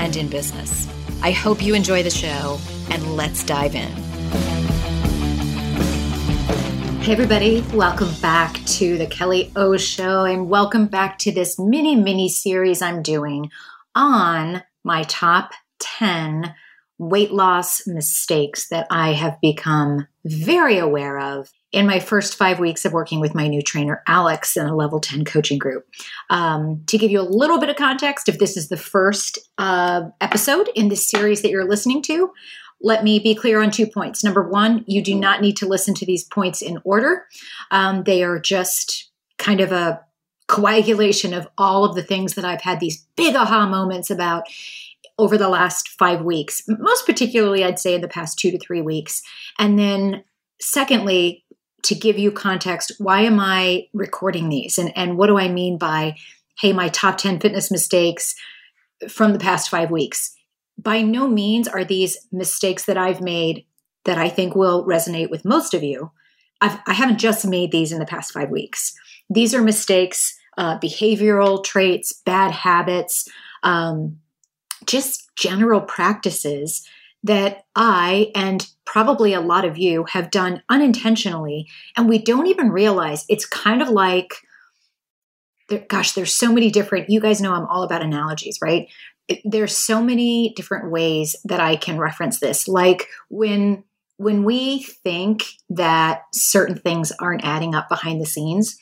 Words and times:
and 0.00 0.16
in 0.16 0.28
business. 0.28 0.88
I 1.22 1.30
hope 1.30 1.62
you 1.62 1.74
enjoy 1.74 2.02
the 2.02 2.10
show, 2.10 2.58
and 2.90 3.16
let's 3.16 3.44
dive 3.44 3.74
in. 3.74 3.90
Hey, 7.02 7.12
everybody, 7.12 7.62
welcome 7.74 8.08
back 8.22 8.54
to 8.64 8.96
the 8.96 9.06
Kelly 9.06 9.52
O 9.56 9.76
Show, 9.76 10.24
and 10.24 10.48
welcome 10.48 10.86
back 10.86 11.18
to 11.18 11.32
this 11.32 11.58
mini, 11.58 11.96
mini 11.96 12.30
series 12.30 12.80
I'm 12.80 13.02
doing 13.02 13.50
on 13.94 14.62
my 14.84 15.02
top 15.02 15.52
10 15.80 16.54
weight 16.96 17.32
loss 17.32 17.86
mistakes 17.86 18.68
that 18.70 18.86
I 18.90 19.12
have 19.12 19.38
become 19.42 20.08
very 20.24 20.78
aware 20.78 21.18
of 21.18 21.50
in 21.72 21.86
my 21.86 22.00
first 22.00 22.36
five 22.36 22.58
weeks 22.58 22.84
of 22.84 22.92
working 22.92 23.20
with 23.20 23.34
my 23.34 23.46
new 23.46 23.62
trainer, 23.62 24.02
Alex, 24.08 24.56
in 24.56 24.66
a 24.66 24.74
level 24.74 25.00
10 25.00 25.24
coaching 25.24 25.58
group. 25.58 25.86
Um, 26.28 26.82
to 26.86 26.98
give 26.98 27.10
you 27.10 27.20
a 27.20 27.22
little 27.22 27.60
bit 27.60 27.68
of 27.68 27.76
context, 27.76 28.28
if 28.28 28.38
this 28.38 28.56
is 28.56 28.68
the 28.68 28.76
first 28.76 29.38
uh, 29.58 30.02
episode 30.20 30.68
in 30.74 30.88
this 30.88 31.08
series 31.08 31.42
that 31.42 31.50
you're 31.50 31.68
listening 31.68 32.02
to, 32.02 32.32
let 32.82 33.04
me 33.04 33.18
be 33.18 33.34
clear 33.34 33.62
on 33.62 33.70
two 33.70 33.86
points. 33.86 34.24
Number 34.24 34.48
one, 34.48 34.84
you 34.86 35.02
do 35.02 35.14
not 35.14 35.40
need 35.40 35.56
to 35.58 35.68
listen 35.68 35.94
to 35.94 36.06
these 36.06 36.24
points 36.24 36.62
in 36.62 36.78
order, 36.84 37.26
um, 37.70 38.04
they 38.04 38.24
are 38.24 38.40
just 38.40 39.10
kind 39.38 39.60
of 39.60 39.72
a 39.72 40.00
coagulation 40.48 41.32
of 41.32 41.46
all 41.56 41.84
of 41.84 41.94
the 41.94 42.02
things 42.02 42.34
that 42.34 42.44
I've 42.44 42.62
had 42.62 42.80
these 42.80 43.06
big 43.16 43.36
aha 43.36 43.68
moments 43.68 44.10
about 44.10 44.48
over 45.16 45.38
the 45.38 45.48
last 45.48 45.88
five 45.90 46.22
weeks, 46.22 46.62
most 46.66 47.06
particularly, 47.06 47.62
I'd 47.62 47.78
say, 47.78 47.94
in 47.94 48.00
the 48.00 48.08
past 48.08 48.38
two 48.38 48.50
to 48.50 48.58
three 48.58 48.82
weeks. 48.82 49.22
And 49.58 49.78
then, 49.78 50.24
secondly, 50.60 51.44
to 51.82 51.94
give 51.94 52.18
you 52.18 52.30
context, 52.30 52.92
why 52.98 53.22
am 53.22 53.40
I 53.40 53.88
recording 53.92 54.48
these? 54.48 54.78
And, 54.78 54.96
and 54.96 55.16
what 55.16 55.26
do 55.26 55.38
I 55.38 55.48
mean 55.48 55.78
by, 55.78 56.16
hey, 56.60 56.72
my 56.72 56.88
top 56.88 57.18
10 57.18 57.40
fitness 57.40 57.70
mistakes 57.70 58.34
from 59.08 59.32
the 59.32 59.38
past 59.38 59.68
five 59.68 59.90
weeks? 59.90 60.34
By 60.78 61.02
no 61.02 61.28
means 61.28 61.68
are 61.68 61.84
these 61.84 62.18
mistakes 62.32 62.84
that 62.84 62.96
I've 62.96 63.20
made 63.20 63.66
that 64.04 64.18
I 64.18 64.28
think 64.28 64.54
will 64.54 64.86
resonate 64.86 65.30
with 65.30 65.44
most 65.44 65.74
of 65.74 65.82
you. 65.82 66.10
I've, 66.60 66.78
I 66.86 66.94
have 66.94 67.10
not 67.10 67.18
just 67.18 67.46
made 67.46 67.70
these 67.70 67.92
in 67.92 67.98
the 67.98 68.06
past 68.06 68.32
five 68.32 68.50
weeks. 68.50 68.94
These 69.28 69.54
are 69.54 69.62
mistakes, 69.62 70.38
uh, 70.58 70.78
behavioral 70.78 71.62
traits, 71.62 72.12
bad 72.24 72.50
habits, 72.50 73.28
um, 73.62 74.18
just 74.86 75.30
general 75.36 75.80
practices 75.80 76.86
that 77.24 77.64
I 77.76 78.30
and 78.34 78.66
probably 78.84 79.34
a 79.34 79.40
lot 79.40 79.64
of 79.64 79.78
you 79.78 80.04
have 80.04 80.30
done 80.30 80.62
unintentionally, 80.68 81.68
and 81.96 82.08
we 82.08 82.18
don't 82.18 82.46
even 82.46 82.70
realize 82.70 83.24
it's 83.28 83.46
kind 83.46 83.82
of 83.82 83.88
like, 83.88 84.34
gosh, 85.88 86.12
there's 86.12 86.34
so 86.34 86.52
many 86.52 86.70
different, 86.70 87.10
you 87.10 87.20
guys 87.20 87.40
know 87.40 87.52
I'm 87.52 87.66
all 87.66 87.82
about 87.82 88.02
analogies, 88.02 88.58
right? 88.62 88.88
There's 89.44 89.76
so 89.76 90.02
many 90.02 90.52
different 90.56 90.90
ways 90.90 91.36
that 91.44 91.60
I 91.60 91.76
can 91.76 91.98
reference 91.98 92.40
this. 92.40 92.66
Like 92.66 93.06
when 93.28 93.84
when 94.16 94.44
we 94.44 94.82
think 94.82 95.44
that 95.70 96.24
certain 96.34 96.76
things 96.76 97.10
aren't 97.20 97.42
adding 97.42 97.74
up 97.74 97.88
behind 97.88 98.20
the 98.20 98.26
scenes, 98.26 98.76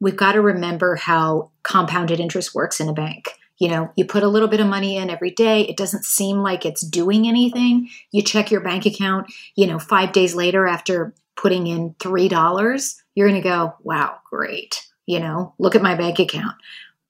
we've 0.00 0.16
got 0.16 0.32
to 0.32 0.40
remember 0.40 0.96
how 0.96 1.50
compounded 1.62 2.20
interest 2.20 2.54
works 2.54 2.80
in 2.80 2.88
a 2.88 2.94
bank 2.94 3.37
you 3.58 3.68
know, 3.68 3.90
you 3.96 4.04
put 4.04 4.22
a 4.22 4.28
little 4.28 4.48
bit 4.48 4.60
of 4.60 4.66
money 4.66 4.96
in 4.96 5.10
every 5.10 5.30
day. 5.30 5.62
It 5.62 5.76
doesn't 5.76 6.04
seem 6.04 6.38
like 6.38 6.64
it's 6.64 6.86
doing 6.86 7.26
anything. 7.26 7.90
You 8.12 8.22
check 8.22 8.50
your 8.50 8.60
bank 8.60 8.86
account, 8.86 9.32
you 9.56 9.66
know, 9.66 9.78
five 9.78 10.12
days 10.12 10.34
later 10.34 10.66
after 10.66 11.12
putting 11.36 11.66
in 11.66 11.94
$3, 11.94 12.94
you're 13.14 13.28
going 13.28 13.40
to 13.40 13.48
go, 13.48 13.74
wow, 13.82 14.18
great. 14.28 14.86
You 15.06 15.20
know, 15.20 15.54
look 15.58 15.74
at 15.74 15.82
my 15.82 15.94
bank 15.94 16.18
account. 16.18 16.54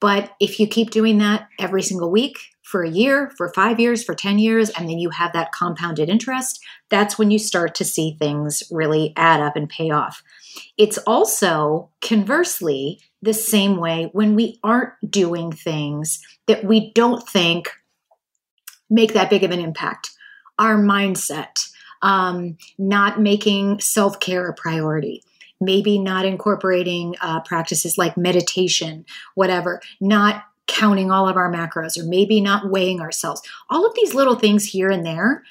But 0.00 0.32
if 0.38 0.60
you 0.60 0.68
keep 0.68 0.90
doing 0.90 1.18
that 1.18 1.48
every 1.58 1.82
single 1.82 2.10
week 2.10 2.38
for 2.62 2.84
a 2.84 2.90
year, 2.90 3.32
for 3.36 3.52
five 3.52 3.80
years, 3.80 4.04
for 4.04 4.14
10 4.14 4.38
years, 4.38 4.70
and 4.70 4.88
then 4.88 4.98
you 4.98 5.10
have 5.10 5.32
that 5.32 5.52
compounded 5.52 6.08
interest, 6.08 6.60
that's 6.90 7.18
when 7.18 7.30
you 7.30 7.38
start 7.38 7.74
to 7.76 7.84
see 7.84 8.16
things 8.18 8.62
really 8.70 9.12
add 9.16 9.40
up 9.40 9.56
and 9.56 9.68
pay 9.68 9.90
off. 9.90 10.22
It's 10.76 10.98
also 10.98 11.90
conversely 12.00 13.00
the 13.22 13.34
same 13.34 13.76
way 13.76 14.10
when 14.12 14.34
we 14.34 14.58
aren't 14.62 14.92
doing 15.10 15.52
things 15.52 16.20
that 16.46 16.64
we 16.64 16.92
don't 16.92 17.28
think 17.28 17.70
make 18.90 19.12
that 19.12 19.30
big 19.30 19.44
of 19.44 19.50
an 19.50 19.60
impact. 19.60 20.10
Our 20.58 20.76
mindset, 20.76 21.68
um, 22.02 22.56
not 22.78 23.20
making 23.20 23.80
self 23.80 24.20
care 24.20 24.48
a 24.48 24.54
priority, 24.54 25.22
maybe 25.60 25.98
not 25.98 26.24
incorporating 26.24 27.14
uh, 27.20 27.40
practices 27.40 27.98
like 27.98 28.16
meditation, 28.16 29.04
whatever, 29.34 29.80
not 30.00 30.44
counting 30.66 31.10
all 31.10 31.28
of 31.28 31.36
our 31.36 31.52
macros, 31.52 31.98
or 31.98 32.04
maybe 32.04 32.40
not 32.40 32.70
weighing 32.70 33.00
ourselves. 33.00 33.42
All 33.70 33.86
of 33.86 33.94
these 33.94 34.14
little 34.14 34.36
things 34.36 34.64
here 34.64 34.90
and 34.90 35.04
there 35.04 35.42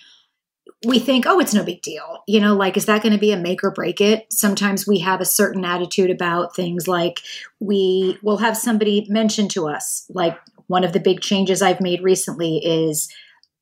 we 0.85 0.99
think, 0.99 1.25
oh, 1.25 1.39
it's 1.39 1.53
no 1.53 1.63
big 1.63 1.81
deal. 1.81 2.23
You 2.27 2.39
know, 2.39 2.55
like, 2.55 2.77
is 2.77 2.85
that 2.85 3.01
going 3.01 3.13
to 3.13 3.19
be 3.19 3.31
a 3.31 3.37
make 3.37 3.63
or 3.63 3.71
break 3.71 3.99
it? 3.99 4.27
Sometimes 4.31 4.85
we 4.85 4.99
have 4.99 5.21
a 5.21 5.25
certain 5.25 5.65
attitude 5.65 6.11
about 6.11 6.55
things 6.55 6.87
like 6.87 7.21
we 7.59 8.17
will 8.21 8.37
have 8.37 8.55
somebody 8.55 9.07
mention 9.09 9.47
to 9.49 9.67
us, 9.67 10.05
like, 10.09 10.37
one 10.67 10.83
of 10.83 10.91
the 10.91 10.99
big 10.99 11.21
changes 11.21 11.61
I've 11.61 11.79
made 11.79 12.03
recently 12.03 12.57
is 12.57 13.09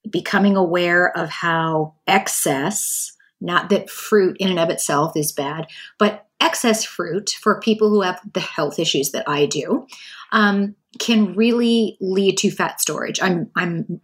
becoming 0.09 0.55
aware 0.55 1.15
of 1.15 1.29
how 1.29 1.93
excess, 2.07 3.11
not 3.39 3.69
that 3.69 3.91
fruit 3.91 4.37
in 4.39 4.49
and 4.49 4.59
of 4.59 4.71
itself 4.71 5.15
is 5.15 5.31
bad, 5.31 5.67
but 5.99 6.25
excess 6.39 6.83
fruit 6.83 7.29
for 7.41 7.59
people 7.59 7.89
who 7.89 8.01
have 8.01 8.19
the 8.33 8.39
health 8.39 8.79
issues 8.79 9.11
that 9.11 9.29
I 9.29 9.45
do 9.45 9.85
um, 10.31 10.75
can 10.99 11.35
really 11.35 11.95
lead 12.01 12.39
to 12.39 12.49
fat 12.49 12.81
storage. 12.81 13.21
I'm 13.21 13.51
I'm 13.55 14.01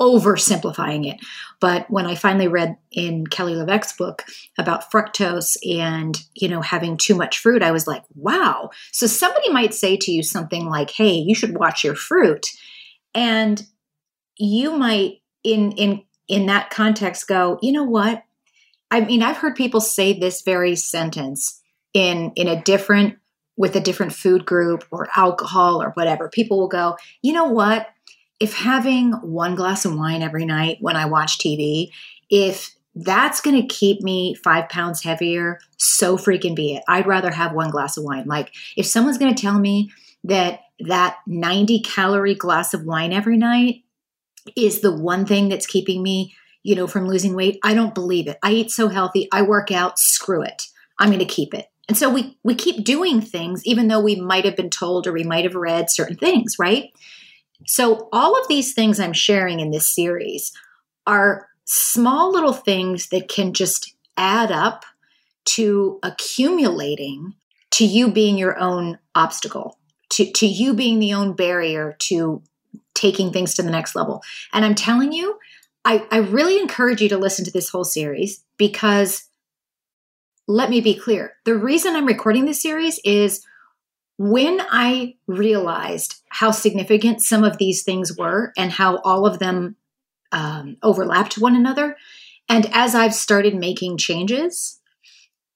oversimplifying 0.00 1.08
it. 1.08 1.20
But 1.60 1.88
when 1.90 2.06
I 2.06 2.14
finally 2.14 2.48
read 2.48 2.76
in 2.90 3.26
Kelly 3.26 3.54
LeVeque's 3.54 3.92
book 3.92 4.24
about 4.58 4.90
fructose 4.90 5.56
and, 5.68 6.18
you 6.34 6.48
know, 6.48 6.60
having 6.60 6.96
too 6.96 7.14
much 7.14 7.38
fruit, 7.38 7.62
I 7.62 7.70
was 7.70 7.86
like, 7.86 8.02
wow. 8.14 8.70
So 8.90 9.06
somebody 9.06 9.50
might 9.50 9.74
say 9.74 9.96
to 9.96 10.10
you 10.10 10.22
something 10.22 10.66
like, 10.66 10.90
hey, 10.90 11.12
you 11.12 11.34
should 11.34 11.56
watch 11.56 11.84
your 11.84 11.94
fruit. 11.94 12.48
And 13.14 13.62
you 14.36 14.76
might 14.76 15.22
in 15.44 15.72
in 15.72 16.02
in 16.28 16.46
that 16.46 16.70
context 16.70 17.28
go, 17.28 17.58
you 17.62 17.72
know 17.72 17.84
what? 17.84 18.22
I 18.90 19.00
mean, 19.00 19.22
I've 19.22 19.36
heard 19.36 19.54
people 19.54 19.80
say 19.80 20.18
this 20.18 20.42
very 20.42 20.76
sentence 20.76 21.60
in 21.94 22.32
in 22.36 22.48
a 22.48 22.60
different 22.60 23.18
with 23.56 23.76
a 23.76 23.80
different 23.80 24.12
food 24.12 24.44
group 24.46 24.84
or 24.90 25.08
alcohol 25.14 25.82
or 25.82 25.90
whatever. 25.90 26.28
People 26.28 26.58
will 26.58 26.68
go, 26.68 26.96
you 27.20 27.32
know 27.32 27.44
what? 27.44 27.88
If 28.42 28.54
having 28.54 29.12
one 29.12 29.54
glass 29.54 29.84
of 29.84 29.96
wine 29.96 30.20
every 30.20 30.44
night 30.44 30.78
when 30.80 30.96
I 30.96 31.04
watch 31.04 31.38
TV, 31.38 31.90
if 32.28 32.74
that's 32.96 33.40
going 33.40 33.54
to 33.54 33.72
keep 33.72 34.00
me 34.00 34.34
five 34.34 34.68
pounds 34.68 35.00
heavier, 35.00 35.60
so 35.76 36.16
freaking 36.16 36.56
be 36.56 36.74
it. 36.74 36.82
I'd 36.88 37.06
rather 37.06 37.30
have 37.30 37.52
one 37.52 37.70
glass 37.70 37.96
of 37.96 38.02
wine. 38.02 38.24
Like, 38.26 38.52
if 38.76 38.84
someone's 38.84 39.16
going 39.16 39.32
to 39.32 39.40
tell 39.40 39.60
me 39.60 39.92
that 40.24 40.62
that 40.80 41.18
90 41.28 41.82
calorie 41.82 42.34
glass 42.34 42.74
of 42.74 42.84
wine 42.84 43.12
every 43.12 43.36
night 43.36 43.84
is 44.56 44.80
the 44.80 44.92
one 44.92 45.24
thing 45.24 45.48
that's 45.48 45.64
keeping 45.64 46.02
me, 46.02 46.34
you 46.64 46.74
know, 46.74 46.88
from 46.88 47.06
losing 47.06 47.36
weight, 47.36 47.60
I 47.62 47.74
don't 47.74 47.94
believe 47.94 48.26
it. 48.26 48.38
I 48.42 48.50
eat 48.50 48.72
so 48.72 48.88
healthy, 48.88 49.28
I 49.30 49.42
work 49.42 49.70
out, 49.70 50.00
screw 50.00 50.42
it. 50.42 50.66
I'm 50.98 51.10
going 51.10 51.20
to 51.20 51.24
keep 51.26 51.54
it. 51.54 51.66
And 51.88 51.96
so 51.96 52.10
we 52.10 52.36
we 52.42 52.56
keep 52.56 52.84
doing 52.84 53.20
things 53.20 53.64
even 53.64 53.86
though 53.86 54.00
we 54.00 54.16
might 54.16 54.44
have 54.44 54.56
been 54.56 54.70
told 54.70 55.06
or 55.06 55.12
we 55.12 55.22
might 55.22 55.44
have 55.44 55.54
read 55.54 55.90
certain 55.90 56.16
things, 56.16 56.56
right? 56.58 56.90
So 57.66 58.08
all 58.12 58.40
of 58.40 58.48
these 58.48 58.74
things 58.74 58.98
I'm 58.98 59.12
sharing 59.12 59.60
in 59.60 59.70
this 59.70 59.94
series 59.94 60.52
are 61.06 61.48
small 61.64 62.32
little 62.32 62.52
things 62.52 63.08
that 63.08 63.28
can 63.28 63.52
just 63.52 63.94
add 64.16 64.50
up 64.50 64.84
to 65.44 65.98
accumulating 66.02 67.34
to 67.72 67.84
you 67.84 68.10
being 68.10 68.36
your 68.36 68.58
own 68.58 68.98
obstacle, 69.14 69.78
to, 70.10 70.30
to 70.32 70.46
you 70.46 70.74
being 70.74 70.98
the 70.98 71.14
own 71.14 71.32
barrier 71.32 71.96
to 72.00 72.42
taking 72.94 73.32
things 73.32 73.54
to 73.54 73.62
the 73.62 73.70
next 73.70 73.94
level. 73.94 74.22
And 74.52 74.64
I'm 74.64 74.74
telling 74.74 75.12
you, 75.12 75.38
I, 75.84 76.06
I 76.10 76.18
really 76.18 76.60
encourage 76.60 77.00
you 77.00 77.08
to 77.08 77.18
listen 77.18 77.44
to 77.44 77.50
this 77.50 77.70
whole 77.70 77.84
series 77.84 78.44
because 78.56 79.24
let 80.46 80.70
me 80.70 80.80
be 80.80 80.94
clear. 80.94 81.34
The 81.44 81.56
reason 81.56 81.96
I'm 81.96 82.06
recording 82.06 82.44
this 82.44 82.62
series 82.62 83.00
is 83.04 83.44
when 84.18 84.60
I 84.70 85.16
realized 85.26 86.22
how 86.28 86.50
significant 86.50 87.22
some 87.22 87.44
of 87.44 87.58
these 87.58 87.82
things 87.82 88.16
were 88.16 88.52
and 88.56 88.70
how 88.70 88.98
all 88.98 89.26
of 89.26 89.38
them 89.38 89.76
um, 90.32 90.76
overlapped 90.82 91.38
one 91.38 91.56
another. 91.56 91.96
And 92.48 92.68
as 92.72 92.94
I've 92.94 93.14
started 93.14 93.54
making 93.54 93.98
changes, 93.98 94.80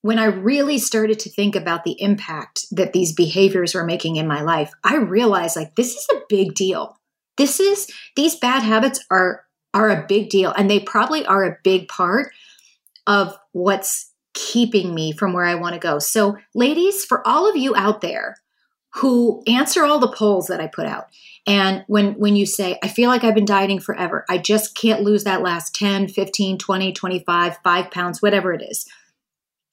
when 0.02 0.18
I 0.18 0.26
really 0.26 0.78
started 0.78 1.18
to 1.20 1.30
think 1.30 1.56
about 1.56 1.84
the 1.84 2.00
impact 2.00 2.66
that 2.70 2.92
these 2.92 3.12
behaviors 3.12 3.74
were 3.74 3.84
making 3.84 4.16
in 4.16 4.28
my 4.28 4.42
life, 4.42 4.70
I 4.84 4.96
realized 4.96 5.56
like 5.56 5.74
this 5.74 5.94
is 5.94 6.06
a 6.12 6.22
big 6.28 6.54
deal. 6.54 6.98
This 7.36 7.60
is 7.60 7.90
these 8.14 8.36
bad 8.36 8.62
habits 8.62 9.04
are 9.10 9.44
are 9.74 9.90
a 9.90 10.06
big 10.06 10.30
deal 10.30 10.54
and 10.56 10.70
they 10.70 10.80
probably 10.80 11.26
are 11.26 11.44
a 11.44 11.58
big 11.62 11.88
part 11.88 12.32
of 13.06 13.36
what's 13.52 14.12
keeping 14.32 14.94
me 14.94 15.12
from 15.12 15.32
where 15.32 15.44
I 15.44 15.54
want 15.56 15.74
to 15.74 15.80
go. 15.80 15.98
So 15.98 16.36
ladies, 16.54 17.04
for 17.04 17.26
all 17.26 17.48
of 17.48 17.56
you 17.56 17.74
out 17.76 18.00
there 18.00 18.36
who 18.96 19.42
answer 19.46 19.84
all 19.84 19.98
the 19.98 20.12
polls 20.12 20.46
that 20.46 20.60
I 20.60 20.66
put 20.66 20.86
out. 20.86 21.08
And 21.46 21.84
when 21.86 22.14
when 22.14 22.34
you 22.34 22.46
say 22.46 22.78
I 22.82 22.88
feel 22.88 23.08
like 23.08 23.24
I've 23.24 23.34
been 23.34 23.44
dieting 23.44 23.80
forever, 23.80 24.24
I 24.28 24.38
just 24.38 24.74
can't 24.74 25.02
lose 25.02 25.24
that 25.24 25.42
last 25.42 25.74
10, 25.74 26.08
15, 26.08 26.58
20, 26.58 26.92
25, 26.92 27.58
5 27.62 27.90
pounds, 27.90 28.22
whatever 28.22 28.52
it 28.52 28.62
is. 28.62 28.86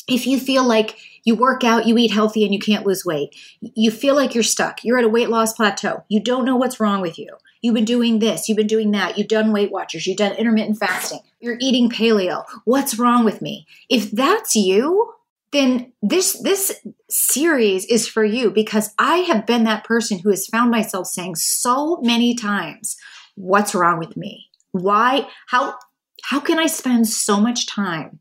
If 0.08 0.28
you 0.28 0.40
feel 0.40 0.66
like 0.66 0.98
you 1.24 1.36
work 1.36 1.64
out, 1.64 1.88
you 1.88 1.98
eat 1.98 2.12
healthy 2.12 2.44
and 2.44 2.54
you 2.54 2.60
can't 2.60 2.86
lose 2.86 3.06
weight, 3.06 3.36
you 3.62 3.90
feel 3.90 4.16
like 4.16 4.34
you're 4.34 4.44
stuck. 4.44 4.84
You're 4.84 4.98
at 4.98 5.06
a 5.06 5.10
weight 5.10 5.30
loss 5.30 5.54
plateau. 5.54 6.04
You 6.10 6.20
don't 6.20 6.46
know 6.46 6.58
what's 6.58 6.80
wrong 6.80 7.02
with 7.02 7.18
you. 7.18 7.38
You've 7.62 7.76
been 7.76 7.86
doing 7.86 8.20
this, 8.20 8.50
you've 8.50 8.58
been 8.58 8.68
doing 8.68 8.92
that. 8.92 9.18
You've 9.18 9.30
done 9.30 9.54
Weight 9.54 9.72
Watchers, 9.72 10.06
you've 10.06 10.18
done 10.18 10.34
intermittent 10.34 10.78
fasting. 10.78 11.22
You're 11.40 11.58
eating 11.62 11.90
paleo. 11.90 12.44
What's 12.66 13.00
wrong 13.00 13.24
with 13.24 13.42
me? 13.42 13.66
If 13.88 14.12
that's 14.12 14.54
you, 14.54 15.14
then 15.54 15.94
this 16.02 16.38
this 16.42 16.82
series 17.10 17.86
is 17.86 18.08
for 18.08 18.26
you 18.26 18.52
because 18.52 18.94
I 19.00 19.18
have 19.18 19.46
been 19.46 19.64
that 19.64 19.86
person 19.86 20.20
who 20.20 20.30
has 20.32 20.48
found 20.48 20.72
myself 20.72 21.08
saying 21.08 21.36
so 21.36 22.00
many 22.02 22.36
times, 22.36 22.98
what's 23.36 23.76
wrong 23.76 24.00
with 24.00 24.18
me? 24.18 24.50
Why 24.72 25.28
how 25.48 25.78
how 26.24 26.40
can 26.40 26.60
I 26.60 26.66
spend 26.66 27.08
so 27.08 27.40
much 27.40 27.68
time 27.68 28.20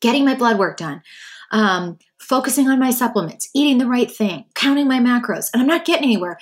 getting 0.00 0.24
my 0.24 0.34
blood 0.34 0.58
work 0.58 0.78
done? 0.78 1.02
Um, 1.50 1.98
focusing 2.20 2.68
on 2.68 2.78
my 2.78 2.92
supplements, 2.92 3.50
eating 3.54 3.78
the 3.78 3.88
right 3.88 4.10
thing, 4.10 4.44
counting 4.54 4.86
my 4.86 5.00
macros, 5.00 5.50
and 5.52 5.60
I'm 5.60 5.66
not 5.66 5.84
getting 5.84 6.04
anywhere. 6.04 6.38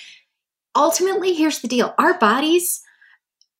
Ultimately, 0.76 1.32
here's 1.32 1.60
the 1.60 1.68
deal 1.68 1.94
our 1.98 2.18
bodies 2.18 2.82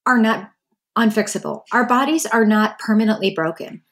are 0.05 0.19
not 0.19 0.51
unfixable, 0.97 1.63
our 1.73 1.87
bodies 1.87 2.27
are 2.27 2.45
not 2.45 2.79
permanently 2.79 3.35
broken 3.35 3.83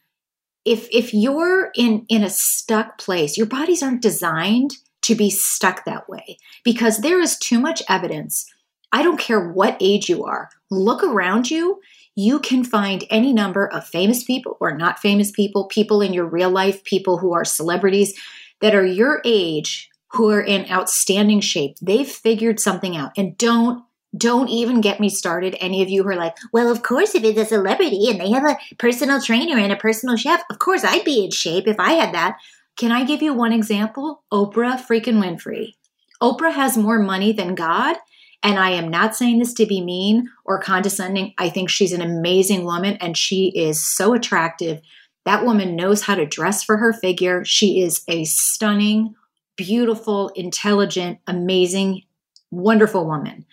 if 0.66 0.88
if 0.92 1.14
you're 1.14 1.70
in 1.74 2.04
in 2.08 2.22
a 2.22 2.28
stuck 2.28 2.98
place 2.98 3.38
your 3.38 3.46
bodies 3.46 3.82
aren't 3.82 4.02
designed 4.02 4.72
to 5.06 5.14
be 5.14 5.30
stuck 5.30 5.84
that 5.84 6.08
way 6.08 6.36
because 6.64 6.98
there 6.98 7.20
is 7.20 7.38
too 7.38 7.60
much 7.60 7.80
evidence. 7.88 8.52
I 8.90 9.04
don't 9.04 9.20
care 9.20 9.52
what 9.52 9.76
age 9.80 10.08
you 10.08 10.24
are. 10.24 10.50
Look 10.68 11.04
around 11.04 11.48
you. 11.48 11.80
You 12.16 12.40
can 12.40 12.64
find 12.64 13.04
any 13.08 13.32
number 13.32 13.68
of 13.68 13.86
famous 13.86 14.24
people 14.24 14.56
or 14.60 14.76
not 14.76 14.98
famous 14.98 15.30
people 15.30 15.66
people 15.66 16.02
in 16.02 16.12
your 16.12 16.26
real 16.26 16.50
life 16.50 16.82
people 16.82 17.18
who 17.18 17.32
are 17.34 17.44
celebrities 17.44 18.18
that 18.60 18.74
are 18.74 18.84
your 18.84 19.22
age 19.24 19.88
who 20.12 20.30
are 20.30 20.42
in 20.42 20.68
outstanding 20.70 21.40
shape. 21.40 21.76
They've 21.80 22.08
figured 22.08 22.58
something 22.58 22.96
out. 22.96 23.12
And 23.16 23.38
don't 23.38 23.84
don't 24.16 24.48
even 24.48 24.80
get 24.80 25.00
me 25.00 25.08
started. 25.08 25.56
Any 25.60 25.82
of 25.82 25.88
you 25.88 26.02
who 26.02 26.10
are 26.10 26.16
like, 26.16 26.36
well, 26.52 26.70
of 26.70 26.82
course, 26.82 27.14
if 27.14 27.24
it's 27.24 27.38
a 27.38 27.44
celebrity 27.44 28.08
and 28.08 28.20
they 28.20 28.30
have 28.30 28.44
a 28.44 28.58
personal 28.78 29.20
trainer 29.20 29.58
and 29.58 29.72
a 29.72 29.76
personal 29.76 30.16
chef, 30.16 30.42
of 30.50 30.58
course 30.58 30.84
I'd 30.84 31.04
be 31.04 31.24
in 31.24 31.30
shape 31.30 31.66
if 31.66 31.78
I 31.78 31.92
had 31.92 32.14
that. 32.14 32.38
Can 32.76 32.92
I 32.92 33.04
give 33.04 33.22
you 33.22 33.32
one 33.32 33.52
example? 33.52 34.22
Oprah 34.32 34.78
freaking 34.78 35.22
Winfrey. 35.22 35.74
Oprah 36.22 36.52
has 36.52 36.76
more 36.76 36.98
money 36.98 37.32
than 37.32 37.54
God. 37.54 37.96
And 38.42 38.58
I 38.58 38.70
am 38.70 38.88
not 38.88 39.16
saying 39.16 39.38
this 39.38 39.54
to 39.54 39.66
be 39.66 39.80
mean 39.80 40.28
or 40.44 40.60
condescending. 40.60 41.34
I 41.38 41.48
think 41.48 41.68
she's 41.68 41.92
an 41.92 42.02
amazing 42.02 42.64
woman 42.64 42.96
and 43.00 43.16
she 43.16 43.48
is 43.48 43.84
so 43.84 44.14
attractive. 44.14 44.80
That 45.24 45.44
woman 45.44 45.74
knows 45.74 46.02
how 46.02 46.14
to 46.14 46.26
dress 46.26 46.62
for 46.62 46.76
her 46.76 46.92
figure. 46.92 47.44
She 47.44 47.80
is 47.80 48.02
a 48.06 48.24
stunning, 48.24 49.14
beautiful, 49.56 50.28
intelligent, 50.36 51.18
amazing, 51.26 52.02
wonderful 52.50 53.06
woman. 53.06 53.46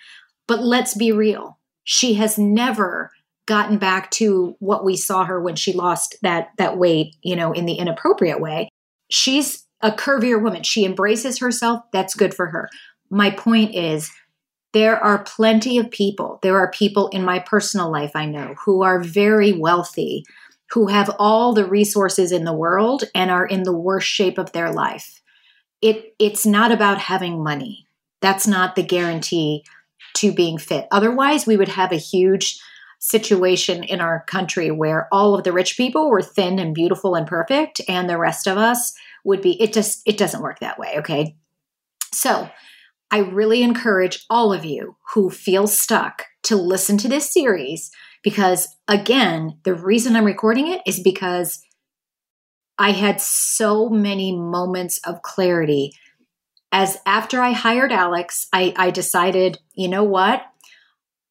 But 0.47 0.61
let's 0.61 0.93
be 0.93 1.11
real. 1.11 1.59
She 1.83 2.15
has 2.15 2.37
never 2.37 3.11
gotten 3.45 3.77
back 3.77 4.09
to 4.11 4.55
what 4.59 4.85
we 4.85 4.95
saw 4.95 5.25
her 5.25 5.41
when 5.41 5.55
she 5.55 5.73
lost 5.73 6.15
that 6.21 6.49
that 6.57 6.77
weight, 6.77 7.15
you 7.21 7.35
know, 7.35 7.51
in 7.51 7.65
the 7.65 7.73
inappropriate 7.73 8.39
way. 8.39 8.69
She's 9.09 9.65
a 9.81 9.91
curvier 9.91 10.41
woman. 10.41 10.63
She 10.63 10.85
embraces 10.85 11.39
herself. 11.39 11.83
That's 11.91 12.15
good 12.15 12.33
for 12.33 12.47
her. 12.47 12.69
My 13.09 13.29
point 13.29 13.75
is 13.75 14.11
there 14.73 14.97
are 14.97 15.23
plenty 15.23 15.77
of 15.77 15.91
people. 15.91 16.39
There 16.41 16.57
are 16.57 16.71
people 16.71 17.09
in 17.09 17.23
my 17.23 17.39
personal 17.39 17.91
life 17.91 18.11
I 18.15 18.25
know 18.25 18.55
who 18.65 18.81
are 18.81 18.99
very 18.99 19.51
wealthy, 19.51 20.23
who 20.71 20.87
have 20.87 21.15
all 21.19 21.53
the 21.53 21.65
resources 21.65 22.31
in 22.31 22.45
the 22.45 22.53
world 22.53 23.03
and 23.13 23.29
are 23.29 23.45
in 23.45 23.63
the 23.63 23.77
worst 23.77 24.07
shape 24.07 24.37
of 24.37 24.51
their 24.51 24.71
life. 24.71 25.21
It 25.81 26.15
it's 26.17 26.45
not 26.45 26.71
about 26.71 26.97
having 26.97 27.43
money. 27.43 27.85
That's 28.21 28.47
not 28.47 28.75
the 28.75 28.83
guarantee 28.83 29.63
to 30.15 30.31
being 30.31 30.57
fit. 30.57 30.87
Otherwise, 30.91 31.45
we 31.45 31.57
would 31.57 31.69
have 31.69 31.91
a 31.91 31.97
huge 31.97 32.59
situation 32.99 33.83
in 33.83 33.99
our 33.99 34.23
country 34.27 34.71
where 34.71 35.09
all 35.11 35.35
of 35.35 35.43
the 35.43 35.51
rich 35.51 35.75
people 35.75 36.09
were 36.09 36.21
thin 36.21 36.57
and 36.57 36.73
beautiful 36.73 37.15
and 37.15 37.27
perfect 37.27 37.81
and 37.89 38.09
the 38.09 38.17
rest 38.17 38.47
of 38.47 38.57
us 38.57 38.93
would 39.25 39.41
be 39.41 39.61
it 39.61 39.73
just 39.73 40.01
it 40.05 40.17
doesn't 40.17 40.41
work 40.41 40.59
that 40.59 40.79
way, 40.79 40.95
okay? 40.97 41.35
So, 42.13 42.49
I 43.11 43.19
really 43.19 43.61
encourage 43.61 44.25
all 44.29 44.51
of 44.51 44.65
you 44.65 44.95
who 45.13 45.29
feel 45.29 45.67
stuck 45.67 46.25
to 46.43 46.55
listen 46.55 46.97
to 46.99 47.07
this 47.07 47.31
series 47.31 47.91
because 48.23 48.67
again, 48.87 49.59
the 49.63 49.75
reason 49.75 50.15
I'm 50.15 50.25
recording 50.25 50.67
it 50.67 50.81
is 50.87 50.99
because 50.99 51.63
I 52.79 52.91
had 52.91 53.21
so 53.21 53.89
many 53.89 54.35
moments 54.35 54.97
of 55.05 55.21
clarity 55.21 55.93
as 56.73 56.97
after 57.05 57.39
I 57.39 57.51
hired 57.51 57.91
Alex, 57.91 58.47
I, 58.51 58.73
I 58.75 58.89
decided, 58.89 59.59
you 59.75 59.87
know 59.87 60.03
what? 60.03 60.43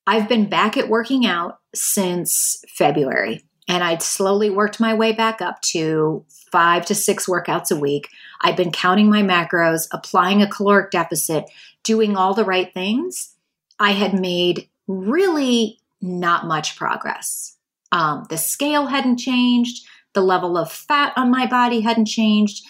I've 0.07 0.29
been 0.29 0.49
back 0.49 0.77
at 0.77 0.89
working 0.89 1.27
out 1.27 1.59
since 1.75 2.65
February, 2.69 3.45
and 3.69 3.83
I'd 3.83 4.03
slowly 4.03 4.51
worked 4.51 4.79
my 4.79 4.95
way 4.95 5.11
back 5.11 5.43
up 5.43 5.61
to 5.73 6.25
five 6.53 6.87
to 6.87 6.95
six 6.95 7.27
workouts 7.27 7.73
a 7.73 7.77
week. 7.77 8.09
I'd 8.41 8.55
been 8.55 8.71
counting 8.71 9.11
my 9.11 9.23
macros, 9.23 9.89
applying 9.91 10.43
a 10.43 10.49
caloric 10.49 10.93
deficit, 10.93 11.51
doing 11.83 12.17
all 12.17 12.35
the 12.35 12.45
right 12.45 12.73
things. 12.73 13.35
I 13.81 13.93
had 13.93 14.19
made 14.19 14.69
really 14.87 15.81
not 16.01 16.47
much 16.47 16.77
progress. 16.77 17.57
Um, 17.91 18.27
the 18.31 18.39
scale 18.39 18.87
hadn't 18.87 19.17
changed, 19.17 19.85
the 20.13 20.21
level 20.21 20.57
of 20.57 20.71
fat 20.71 21.13
on 21.17 21.33
my 21.33 21.47
body 21.47 21.81
hadn't 21.81 22.07
changed 22.07 22.65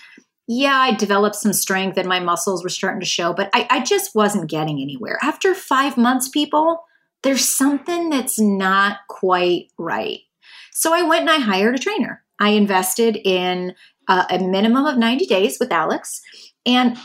yeah, 0.48 0.76
I 0.76 0.94
developed 0.94 1.36
some 1.36 1.52
strength 1.52 1.96
and 1.96 2.08
my 2.08 2.20
muscles 2.20 2.62
were 2.62 2.68
starting 2.68 3.00
to 3.00 3.06
show, 3.06 3.32
but 3.32 3.48
I, 3.54 3.66
I 3.70 3.80
just 3.82 4.14
wasn't 4.14 4.50
getting 4.50 4.80
anywhere. 4.80 5.18
After 5.22 5.54
five 5.54 5.96
months, 5.96 6.28
people, 6.28 6.84
there's 7.22 7.56
something 7.56 8.10
that's 8.10 8.38
not 8.40 8.98
quite 9.08 9.68
right. 9.78 10.20
So 10.72 10.92
I 10.92 11.02
went 11.02 11.22
and 11.22 11.30
I 11.30 11.38
hired 11.38 11.76
a 11.76 11.78
trainer. 11.78 12.22
I 12.40 12.50
invested 12.50 13.16
in 13.16 13.74
uh, 14.08 14.24
a 14.30 14.38
minimum 14.40 14.84
of 14.84 14.98
90 14.98 15.26
days 15.26 15.58
with 15.60 15.70
Alex. 15.70 16.20
And 16.66 16.96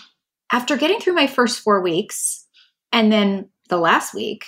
after 0.51 0.77
getting 0.77 1.00
through 1.00 1.13
my 1.13 1.27
first 1.27 1.60
four 1.60 1.82
weeks 1.82 2.46
and 2.91 3.12
then 3.12 3.50
the 3.70 3.77
last 3.77 4.13
week, 4.13 4.46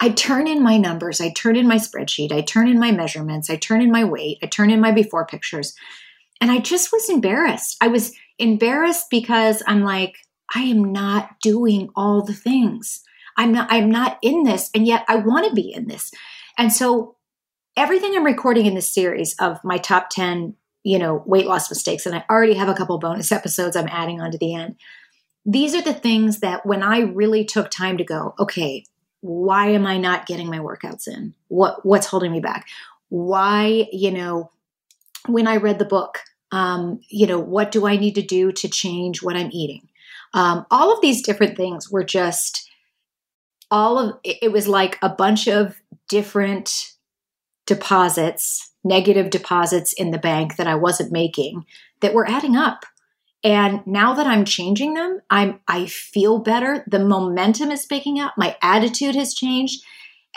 I 0.00 0.08
turn 0.08 0.48
in 0.48 0.62
my 0.62 0.76
numbers, 0.76 1.20
I 1.20 1.30
turn 1.30 1.56
in 1.56 1.68
my 1.68 1.76
spreadsheet, 1.76 2.32
I 2.32 2.40
turn 2.40 2.68
in 2.68 2.80
my 2.80 2.90
measurements, 2.90 3.48
I 3.48 3.56
turn 3.56 3.80
in 3.80 3.92
my 3.92 4.04
weight, 4.04 4.38
I 4.42 4.46
turn 4.46 4.70
in 4.70 4.80
my 4.80 4.90
before 4.90 5.24
pictures. 5.24 5.74
And 6.44 6.52
I 6.52 6.58
just 6.58 6.92
was 6.92 7.08
embarrassed. 7.08 7.78
I 7.80 7.88
was 7.88 8.12
embarrassed 8.38 9.06
because 9.10 9.62
I'm 9.66 9.82
like, 9.82 10.18
I 10.54 10.60
am 10.64 10.92
not 10.92 11.40
doing 11.40 11.88
all 11.96 12.22
the 12.22 12.34
things. 12.34 13.02
I'm 13.38 13.50
not 13.50 13.68
I'm 13.70 13.90
not 13.90 14.18
in 14.20 14.42
this 14.42 14.68
and 14.74 14.86
yet 14.86 15.06
I 15.08 15.16
want 15.16 15.48
to 15.48 15.54
be 15.54 15.72
in 15.72 15.88
this. 15.88 16.12
And 16.58 16.70
so 16.70 17.16
everything 17.78 18.14
I'm 18.14 18.26
recording 18.26 18.66
in 18.66 18.74
this 18.74 18.92
series 18.92 19.34
of 19.40 19.56
my 19.64 19.78
top 19.78 20.10
10, 20.10 20.54
you 20.82 20.98
know, 20.98 21.22
weight 21.24 21.46
loss 21.46 21.70
mistakes 21.70 22.04
and 22.04 22.14
I 22.14 22.26
already 22.28 22.52
have 22.52 22.68
a 22.68 22.74
couple 22.74 22.98
bonus 22.98 23.32
episodes 23.32 23.74
I'm 23.74 23.88
adding 23.88 24.20
on 24.20 24.30
to 24.30 24.36
the 24.36 24.54
end. 24.54 24.76
These 25.46 25.74
are 25.74 25.80
the 25.80 25.94
things 25.94 26.40
that 26.40 26.66
when 26.66 26.82
I 26.82 26.98
really 26.98 27.46
took 27.46 27.70
time 27.70 27.96
to 27.96 28.04
go, 28.04 28.34
okay, 28.38 28.84
why 29.22 29.68
am 29.68 29.86
I 29.86 29.96
not 29.96 30.26
getting 30.26 30.50
my 30.50 30.58
workouts 30.58 31.08
in? 31.08 31.32
What 31.48 31.86
what's 31.86 32.08
holding 32.08 32.32
me 32.32 32.40
back? 32.40 32.68
Why, 33.08 33.88
you 33.92 34.10
know, 34.10 34.50
when 35.26 35.46
I 35.46 35.56
read 35.56 35.78
the 35.78 35.86
book, 35.86 36.20
um, 36.54 37.00
you 37.08 37.26
know, 37.26 37.40
what 37.40 37.72
do 37.72 37.84
I 37.84 37.96
need 37.96 38.14
to 38.14 38.22
do 38.22 38.52
to 38.52 38.68
change 38.68 39.22
what 39.22 39.36
I'm 39.36 39.50
eating? 39.52 39.88
Um, 40.34 40.64
all 40.70 40.92
of 40.92 41.00
these 41.00 41.20
different 41.20 41.56
things 41.56 41.90
were 41.90 42.04
just 42.04 42.70
all 43.72 43.98
of 43.98 44.16
it 44.22 44.52
was 44.52 44.68
like 44.68 44.96
a 45.02 45.08
bunch 45.08 45.48
of 45.48 45.74
different 46.08 46.92
deposits, 47.66 48.70
negative 48.84 49.30
deposits 49.30 49.92
in 49.94 50.12
the 50.12 50.18
bank 50.18 50.54
that 50.54 50.68
I 50.68 50.76
wasn't 50.76 51.10
making 51.10 51.64
that 52.00 52.14
were 52.14 52.28
adding 52.28 52.54
up. 52.54 52.84
And 53.42 53.84
now 53.84 54.14
that 54.14 54.28
I'm 54.28 54.44
changing 54.44 54.94
them, 54.94 55.20
I'm 55.30 55.58
I 55.66 55.86
feel 55.86 56.38
better. 56.38 56.84
The 56.86 57.00
momentum 57.00 57.72
is 57.72 57.84
picking 57.84 58.20
up. 58.20 58.34
My 58.38 58.56
attitude 58.62 59.16
has 59.16 59.34
changed. 59.34 59.82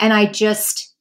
And 0.00 0.12
I 0.12 0.26
just 0.26 0.94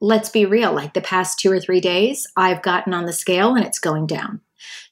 let's 0.00 0.30
be 0.30 0.46
real, 0.46 0.72
like 0.72 0.94
the 0.94 1.02
past 1.02 1.38
2 1.38 1.52
or 1.52 1.60
3 1.60 1.80
days, 1.80 2.26
I've 2.34 2.62
gotten 2.62 2.94
on 2.94 3.04
the 3.04 3.12
scale 3.12 3.54
and 3.54 3.64
it's 3.64 3.78
going 3.78 4.06
down. 4.06 4.40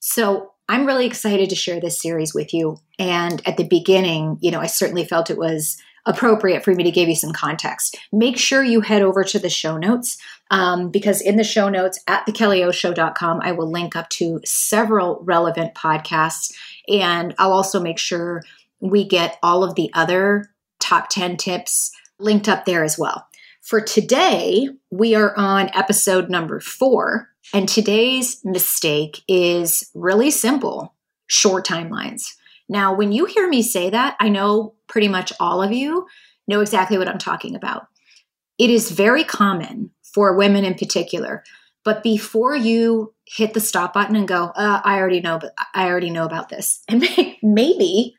So, 0.00 0.50
I'm 0.69 0.87
really 0.87 1.07
excited 1.07 1.50
to 1.50 1.57
share 1.57 1.81
this 1.81 2.00
series 2.00 2.33
with 2.33 2.55
you. 2.55 2.79
And 2.99 3.47
at 3.47 3.57
the 3.57 3.64
beginning, 3.64 4.38
you 4.41 4.50
know, 4.50 4.61
I 4.61 4.67
certainly 4.67 5.05
felt 5.05 5.29
it 5.29 5.37
was 5.37 5.76
appropriate 6.07 6.64
for 6.64 6.75
me 6.75 6.83
to 6.85 6.91
give 6.91 7.09
you 7.09 7.14
some 7.14 7.33
context. 7.33 7.97
Make 8.11 8.37
sure 8.37 8.62
you 8.62 8.81
head 8.81 9.02
over 9.02 9.23
to 9.25 9.38
the 9.38 9.50
show 9.50 9.76
notes 9.76 10.19
um, 10.50 10.91
because 10.91 11.21
in 11.21 11.37
the 11.37 11.45
show 11.45 11.69
notes 11.69 12.00
at 12.09 12.26
thekellyoShow.com, 12.26 13.41
I 13.43 13.52
will 13.52 13.71
link 13.71 13.95
up 13.95 14.09
to 14.11 14.41
several 14.45 15.21
relevant 15.23 15.75
podcasts. 15.75 16.52
And 16.88 17.35
I'll 17.38 17.52
also 17.52 17.81
make 17.81 17.99
sure 17.99 18.43
we 18.81 19.07
get 19.07 19.38
all 19.43 19.62
of 19.62 19.76
the 19.76 19.91
other 19.95 20.50
top 20.81 21.09
10 21.09 21.37
tips 21.37 21.93
linked 22.19 22.49
up 22.49 22.64
there 22.64 22.83
as 22.83 22.99
well. 22.99 23.26
For 23.62 23.81
today, 23.81 24.69
we 24.90 25.14
are 25.14 25.35
on 25.37 25.71
episode 25.73 26.28
number 26.28 26.59
four. 26.59 27.28
And 27.54 27.69
today's 27.69 28.40
mistake 28.45 29.23
is 29.28 29.88
really 29.95 30.33
simple 30.33 30.95
short 31.28 31.64
timelines. 31.64 32.35
Now, 32.69 32.92
when 32.92 33.12
you 33.12 33.25
hear 33.25 33.49
me 33.49 33.62
say 33.62 33.88
that, 33.90 34.16
I 34.19 34.31
know 34.31 34.75
pretty 34.88 35.07
much 35.07 35.33
all 35.38 35.62
of 35.62 35.73
you 35.73 36.07
know 36.49 36.61
exactly 36.61 36.99
what 36.99 37.09
I'm 37.09 37.19
talking 37.19 37.54
about. 37.54 37.87
It 38.59 38.69
is 38.69 38.90
very 38.90 39.23
common 39.23 39.90
for 40.02 40.37
women 40.37 40.64
in 40.64 40.75
particular, 40.75 41.45
but 41.85 42.02
before 42.02 42.57
you 42.57 43.14
hit 43.26 43.54
the 43.54 43.61
stop 43.61 43.95
button 43.95 44.16
and 44.16 44.26
go, 44.26 44.47
uh, 44.57 44.81
I 44.85 44.99
already 44.99 45.21
know, 45.21 45.38
but 45.38 45.54
I 45.73 45.87
already 45.87 46.11
know 46.11 46.25
about 46.25 46.49
this, 46.49 46.83
and 46.88 47.04
maybe 47.42 48.16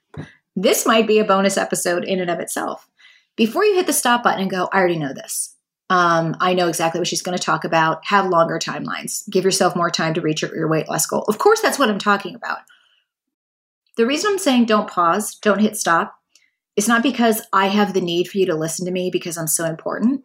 this 0.56 0.86
might 0.86 1.08
be 1.08 1.20
a 1.20 1.26
bonus 1.26 1.58
episode 1.58 2.06
in 2.06 2.20
and 2.20 2.30
of 2.30 2.40
itself. 2.40 2.88
Before 3.36 3.66
you 3.66 3.76
hit 3.76 3.88
the 3.88 3.94
stop 3.94 4.24
button 4.24 4.42
and 4.42 4.52
go, 4.52 4.70
I 4.72 4.78
already 4.78 5.00
know 5.00 5.14
this. 5.14 5.56
Um, 5.90 6.36
I 6.40 6.54
know 6.54 6.68
exactly 6.68 7.00
what 7.00 7.08
she's 7.08 7.22
going 7.22 7.38
to 7.38 7.44
talk 7.44 7.64
about. 7.64 8.06
Have 8.06 8.30
longer 8.30 8.60
timelines. 8.60 9.30
Give 9.30 9.44
yourself 9.44 9.76
more 9.76 9.90
time 9.90 10.14
to 10.14 10.22
reach 10.22 10.42
your, 10.42 10.56
your 10.56 10.68
weight 10.68 10.88
loss 10.88 11.06
goal. 11.06 11.24
Of 11.28 11.38
course, 11.38 11.62
that's 11.62 11.78
what 11.78 11.90
I'm 11.90 12.00
talking 12.00 12.36
about. 12.36 12.60
The 13.98 14.06
reason 14.06 14.32
I'm 14.32 14.40
saying 14.40 14.66
don't 14.66 14.90
pause, 14.90 15.36
don't 15.36 15.60
hit 15.60 15.78
stop, 15.78 16.16
is 16.76 16.88
not 16.88 17.04
because 17.04 17.42
I 17.54 17.68
have 17.68 17.94
the 17.94 18.02
need 18.02 18.28
for 18.28 18.40
you 18.40 18.46
to 18.48 18.56
listen 18.56 18.86
to 18.86 18.92
me 18.92 19.10
because 19.12 19.38
I'm 19.38 19.48
so 19.48 19.66
important. 19.66 20.24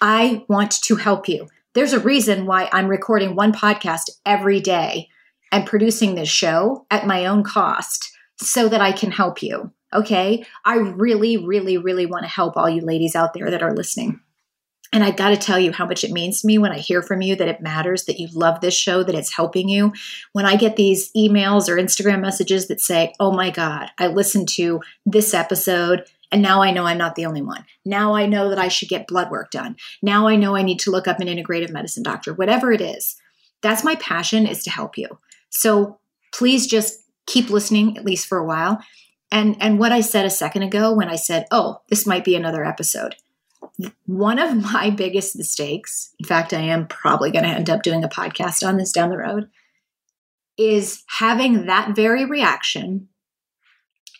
I 0.00 0.44
want 0.48 0.72
to 0.82 0.96
help 0.96 1.28
you. 1.28 1.48
There's 1.74 1.94
a 1.94 2.00
reason 2.00 2.46
why 2.46 2.68
I'm 2.72 2.88
recording 2.88 3.34
one 3.34 3.52
podcast 3.52 4.10
every 4.26 4.60
day 4.60 5.08
and 5.52 5.66
producing 5.66 6.14
this 6.14 6.28
show 6.28 6.86
at 6.90 7.06
my 7.06 7.26
own 7.26 7.42
cost 7.42 8.12
so 8.36 8.68
that 8.68 8.80
I 8.80 8.92
can 8.92 9.10
help 9.10 9.42
you. 9.42 9.72
Okay. 9.96 10.44
I 10.64 10.76
really, 10.76 11.38
really, 11.38 11.78
really 11.78 12.06
want 12.06 12.24
to 12.24 12.30
help 12.30 12.56
all 12.56 12.68
you 12.68 12.82
ladies 12.82 13.16
out 13.16 13.32
there 13.34 13.50
that 13.50 13.62
are 13.62 13.74
listening. 13.74 14.20
And 14.92 15.02
I 15.02 15.10
got 15.10 15.30
to 15.30 15.36
tell 15.36 15.58
you 15.58 15.72
how 15.72 15.86
much 15.86 16.04
it 16.04 16.12
means 16.12 16.40
to 16.40 16.46
me 16.46 16.58
when 16.58 16.70
I 16.70 16.78
hear 16.78 17.02
from 17.02 17.20
you 17.20 17.34
that 17.36 17.48
it 17.48 17.60
matters, 17.60 18.04
that 18.04 18.20
you 18.20 18.28
love 18.32 18.60
this 18.60 18.74
show, 18.74 19.02
that 19.02 19.14
it's 19.14 19.34
helping 19.34 19.68
you. 19.68 19.92
When 20.32 20.46
I 20.46 20.56
get 20.56 20.76
these 20.76 21.10
emails 21.12 21.68
or 21.68 21.76
Instagram 21.76 22.20
messages 22.20 22.68
that 22.68 22.80
say, 22.80 23.12
Oh 23.18 23.32
my 23.32 23.50
God, 23.50 23.90
I 23.98 24.06
listened 24.06 24.48
to 24.50 24.80
this 25.04 25.34
episode 25.34 26.04
and 26.32 26.42
now 26.42 26.62
I 26.62 26.70
know 26.70 26.84
I'm 26.84 26.98
not 26.98 27.14
the 27.14 27.26
only 27.26 27.42
one. 27.42 27.64
Now 27.84 28.14
I 28.14 28.26
know 28.26 28.48
that 28.50 28.58
I 28.58 28.68
should 28.68 28.88
get 28.88 29.06
blood 29.06 29.30
work 29.30 29.50
done. 29.50 29.76
Now 30.02 30.28
I 30.28 30.36
know 30.36 30.56
I 30.56 30.62
need 30.62 30.80
to 30.80 30.90
look 30.90 31.08
up 31.08 31.20
an 31.20 31.28
integrative 31.28 31.70
medicine 31.70 32.02
doctor, 32.02 32.34
whatever 32.34 32.72
it 32.72 32.80
is. 32.80 33.16
That's 33.62 33.84
my 33.84 33.94
passion 33.96 34.46
is 34.46 34.62
to 34.64 34.70
help 34.70 34.98
you. 34.98 35.08
So 35.50 35.98
please 36.32 36.66
just 36.66 37.00
keep 37.26 37.50
listening, 37.50 37.96
at 37.96 38.04
least 38.04 38.26
for 38.26 38.38
a 38.38 38.44
while. 38.44 38.80
And, 39.30 39.56
and 39.60 39.78
what 39.78 39.92
I 39.92 40.00
said 40.00 40.24
a 40.24 40.30
second 40.30 40.62
ago 40.62 40.92
when 40.92 41.08
I 41.08 41.16
said, 41.16 41.46
Oh, 41.50 41.80
this 41.88 42.06
might 42.06 42.24
be 42.24 42.36
another 42.36 42.64
episode 42.64 43.16
one 44.06 44.38
of 44.38 44.54
my 44.56 44.90
biggest 44.96 45.36
mistakes, 45.36 46.14
in 46.18 46.26
fact, 46.26 46.52
I 46.52 46.60
am 46.60 46.86
probably 46.86 47.30
going 47.30 47.44
to 47.44 47.50
end 47.50 47.70
up 47.70 47.82
doing 47.82 48.04
a 48.04 48.08
podcast 48.08 48.66
on 48.66 48.76
this 48.76 48.92
down 48.92 49.10
the 49.10 49.18
road, 49.18 49.48
is 50.56 51.04
having 51.08 51.66
that 51.66 51.94
very 51.94 52.24
reaction 52.24 53.08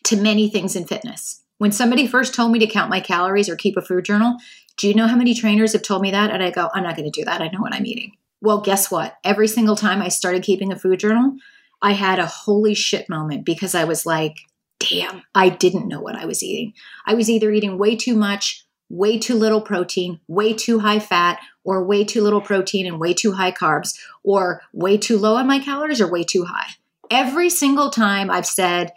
to 0.04 0.16
many 0.16 0.48
things 0.50 0.76
in 0.76 0.86
fitness. 0.86 1.42
When 1.58 1.72
somebody 1.72 2.06
first 2.06 2.34
told 2.34 2.52
me 2.52 2.58
to 2.58 2.66
count 2.66 2.90
my 2.90 3.00
calories 3.00 3.48
or 3.48 3.56
keep 3.56 3.76
a 3.76 3.82
food 3.82 4.04
journal, 4.04 4.36
do 4.76 4.86
you 4.86 4.94
know 4.94 5.06
how 5.06 5.16
many 5.16 5.34
trainers 5.34 5.72
have 5.72 5.82
told 5.82 6.02
me 6.02 6.10
that? 6.10 6.30
And 6.30 6.42
I 6.42 6.50
go, 6.50 6.68
I'm 6.74 6.82
not 6.82 6.96
going 6.96 7.10
to 7.10 7.20
do 7.20 7.24
that. 7.24 7.40
I 7.40 7.48
know 7.48 7.60
what 7.60 7.74
I'm 7.74 7.86
eating. 7.86 8.12
Well, 8.42 8.60
guess 8.60 8.90
what? 8.90 9.16
Every 9.24 9.48
single 9.48 9.74
time 9.76 10.02
I 10.02 10.08
started 10.08 10.42
keeping 10.42 10.70
a 10.70 10.78
food 10.78 11.00
journal, 11.00 11.36
I 11.80 11.92
had 11.92 12.18
a 12.18 12.26
holy 12.26 12.74
shit 12.74 13.08
moment 13.08 13.46
because 13.46 13.74
I 13.74 13.84
was 13.84 14.04
like, 14.04 14.36
damn, 14.78 15.22
I 15.34 15.48
didn't 15.48 15.88
know 15.88 16.00
what 16.00 16.16
I 16.16 16.26
was 16.26 16.42
eating. 16.42 16.74
I 17.06 17.14
was 17.14 17.30
either 17.30 17.50
eating 17.50 17.78
way 17.78 17.96
too 17.96 18.16
much 18.16 18.66
way 18.88 19.18
too 19.18 19.34
little 19.34 19.60
protein, 19.60 20.20
way 20.28 20.52
too 20.52 20.78
high 20.80 20.98
fat, 20.98 21.40
or 21.64 21.84
way 21.84 22.04
too 22.04 22.22
little 22.22 22.40
protein 22.40 22.86
and 22.86 23.00
way 23.00 23.12
too 23.12 23.32
high 23.32 23.52
carbs, 23.52 23.98
or 24.22 24.62
way 24.72 24.96
too 24.96 25.18
low 25.18 25.36
on 25.36 25.46
my 25.46 25.58
calories 25.58 26.00
or 26.00 26.10
way 26.10 26.24
too 26.24 26.44
high. 26.44 26.70
Every 27.10 27.50
single 27.50 27.90
time 27.90 28.30
I've 28.30 28.46
said 28.46 28.92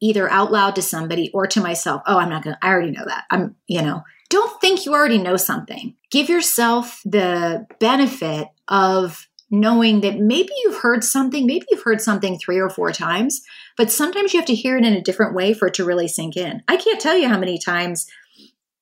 either 0.00 0.30
out 0.30 0.50
loud 0.50 0.74
to 0.76 0.82
somebody 0.82 1.30
or 1.32 1.46
to 1.46 1.60
myself, 1.60 2.02
oh, 2.06 2.18
I'm 2.18 2.30
not 2.30 2.42
going 2.42 2.54
to, 2.54 2.66
I 2.66 2.70
already 2.70 2.90
know 2.90 3.04
that. 3.06 3.24
I'm, 3.30 3.56
you 3.66 3.82
know, 3.82 4.02
don't 4.30 4.60
think 4.60 4.86
you 4.86 4.94
already 4.94 5.18
know 5.18 5.36
something. 5.36 5.94
Give 6.10 6.28
yourself 6.28 7.02
the 7.04 7.66
benefit 7.80 8.48
of 8.68 9.28
knowing 9.50 10.00
that 10.00 10.18
maybe 10.18 10.50
you've 10.62 10.78
heard 10.78 11.02
something, 11.02 11.46
maybe 11.46 11.66
you've 11.70 11.82
heard 11.82 12.00
something 12.00 12.38
three 12.38 12.58
or 12.58 12.70
four 12.70 12.92
times, 12.92 13.42
but 13.76 13.90
sometimes 13.90 14.32
you 14.32 14.38
have 14.38 14.46
to 14.46 14.54
hear 14.54 14.76
it 14.76 14.84
in 14.84 14.92
a 14.92 15.02
different 15.02 15.34
way 15.34 15.52
for 15.52 15.68
it 15.68 15.74
to 15.74 15.84
really 15.84 16.06
sink 16.06 16.36
in. 16.36 16.62
I 16.68 16.76
can't 16.76 17.00
tell 17.00 17.16
you 17.16 17.28
how 17.28 17.38
many 17.38 17.58
times 17.58 18.06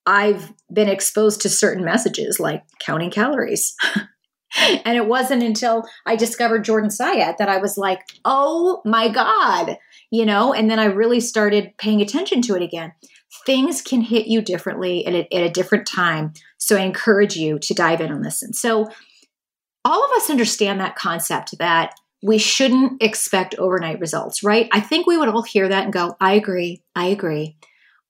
I've 0.04 0.52
been 0.72 0.88
exposed 0.88 1.42
to 1.42 1.48
certain 1.48 1.84
messages 1.84 2.38
like 2.38 2.64
counting 2.80 3.10
calories. 3.10 3.74
and 4.84 4.96
it 4.96 5.06
wasn't 5.06 5.42
until 5.42 5.86
I 6.06 6.16
discovered 6.16 6.64
Jordan 6.64 6.90
Syatt 6.90 7.38
that 7.38 7.48
I 7.48 7.58
was 7.58 7.76
like, 7.76 8.00
oh 8.24 8.82
my 8.84 9.08
God, 9.08 9.78
you 10.10 10.24
know, 10.24 10.52
and 10.52 10.70
then 10.70 10.78
I 10.78 10.86
really 10.86 11.20
started 11.20 11.74
paying 11.78 12.00
attention 12.00 12.42
to 12.42 12.54
it 12.54 12.62
again. 12.62 12.92
Things 13.44 13.82
can 13.82 14.00
hit 14.00 14.26
you 14.26 14.40
differently 14.40 15.06
at 15.06 15.14
a, 15.14 15.34
at 15.34 15.42
a 15.42 15.50
different 15.50 15.86
time. 15.86 16.32
So 16.56 16.76
I 16.76 16.80
encourage 16.80 17.36
you 17.36 17.58
to 17.58 17.74
dive 17.74 18.00
in 18.00 18.10
and 18.10 18.22
listen. 18.22 18.52
So 18.52 18.90
all 19.84 20.04
of 20.04 20.10
us 20.12 20.30
understand 20.30 20.80
that 20.80 20.96
concept 20.96 21.58
that 21.58 21.94
we 22.22 22.38
shouldn't 22.38 23.02
expect 23.02 23.54
overnight 23.56 24.00
results, 24.00 24.42
right? 24.42 24.68
I 24.72 24.80
think 24.80 25.06
we 25.06 25.16
would 25.16 25.28
all 25.28 25.42
hear 25.42 25.68
that 25.68 25.84
and 25.84 25.92
go, 25.92 26.16
I 26.20 26.32
agree, 26.32 26.82
I 26.96 27.06
agree. 27.06 27.56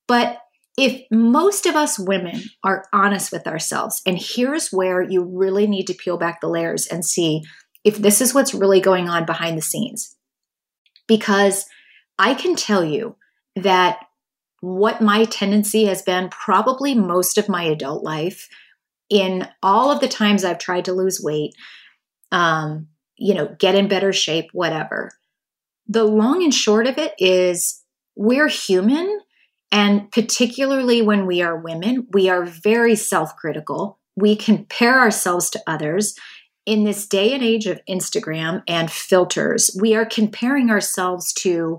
But 0.06 0.38
if 0.78 1.02
most 1.10 1.66
of 1.66 1.75
us 1.75 1.98
women 1.98 2.40
are 2.64 2.87
honest 2.92 3.32
with 3.32 3.46
ourselves, 3.46 4.00
and 4.06 4.18
here's 4.18 4.70
where 4.70 5.02
you 5.02 5.22
really 5.22 5.66
need 5.66 5.87
to 5.88 5.94
peel 5.94 6.16
back 6.16 6.40
the 6.40 6.48
layers 6.48 6.87
and 6.87 7.04
see 7.04 7.42
if 7.84 7.98
this 7.98 8.20
is 8.20 8.32
what's 8.32 8.54
really 8.54 8.80
going 8.80 9.08
on 9.08 9.26
behind 9.26 9.58
the 9.58 9.62
scenes. 9.62 10.16
Because 11.06 11.66
I 12.18 12.34
can 12.34 12.54
tell 12.54 12.84
you 12.84 13.16
that 13.56 13.98
what 14.60 15.00
my 15.00 15.25
tendency 15.25 15.84
has 15.87 16.02
been 16.02 16.28
probably 16.28 16.94
most 16.94 17.38
of 17.38 17.48
my 17.48 17.64
adult 17.64 18.02
life 18.02 18.48
in 19.10 19.48
all 19.62 19.90
of 19.90 20.00
the 20.00 20.08
times 20.08 20.44
I've 20.44 20.58
tried 20.58 20.86
to 20.86 20.92
lose 20.92 21.20
weight, 21.22 21.54
um, 22.32 22.88
you 23.16 23.34
know, 23.34 23.54
get 23.58 23.74
in 23.74 23.88
better 23.88 24.12
shape, 24.12 24.50
whatever. 24.52 25.10
The 25.86 26.04
long 26.04 26.42
and 26.42 26.52
short 26.52 26.86
of 26.86 26.98
it 26.98 27.14
is 27.18 27.82
we're 28.16 28.48
human 28.48 29.20
And 29.70 30.10
particularly 30.10 31.02
when 31.02 31.26
we 31.26 31.42
are 31.42 31.56
women, 31.56 32.06
we 32.12 32.28
are 32.28 32.44
very 32.44 32.96
self 32.96 33.36
critical. 33.36 33.98
We 34.16 34.34
compare 34.36 34.98
ourselves 34.98 35.50
to 35.50 35.62
others. 35.66 36.14
In 36.64 36.84
this 36.84 37.06
day 37.06 37.32
and 37.32 37.42
age 37.42 37.66
of 37.66 37.80
Instagram 37.88 38.62
and 38.66 38.90
filters, 38.90 39.76
we 39.80 39.94
are 39.94 40.04
comparing 40.04 40.70
ourselves 40.70 41.32
to 41.34 41.78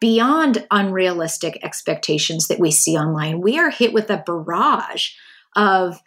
beyond 0.00 0.66
unrealistic 0.70 1.58
expectations 1.64 2.48
that 2.48 2.58
we 2.58 2.70
see 2.70 2.96
online. 2.96 3.40
We 3.40 3.58
are 3.58 3.70
hit 3.70 3.92
with 3.92 4.10
a 4.10 4.22
barrage 4.24 5.10
of 5.54 6.00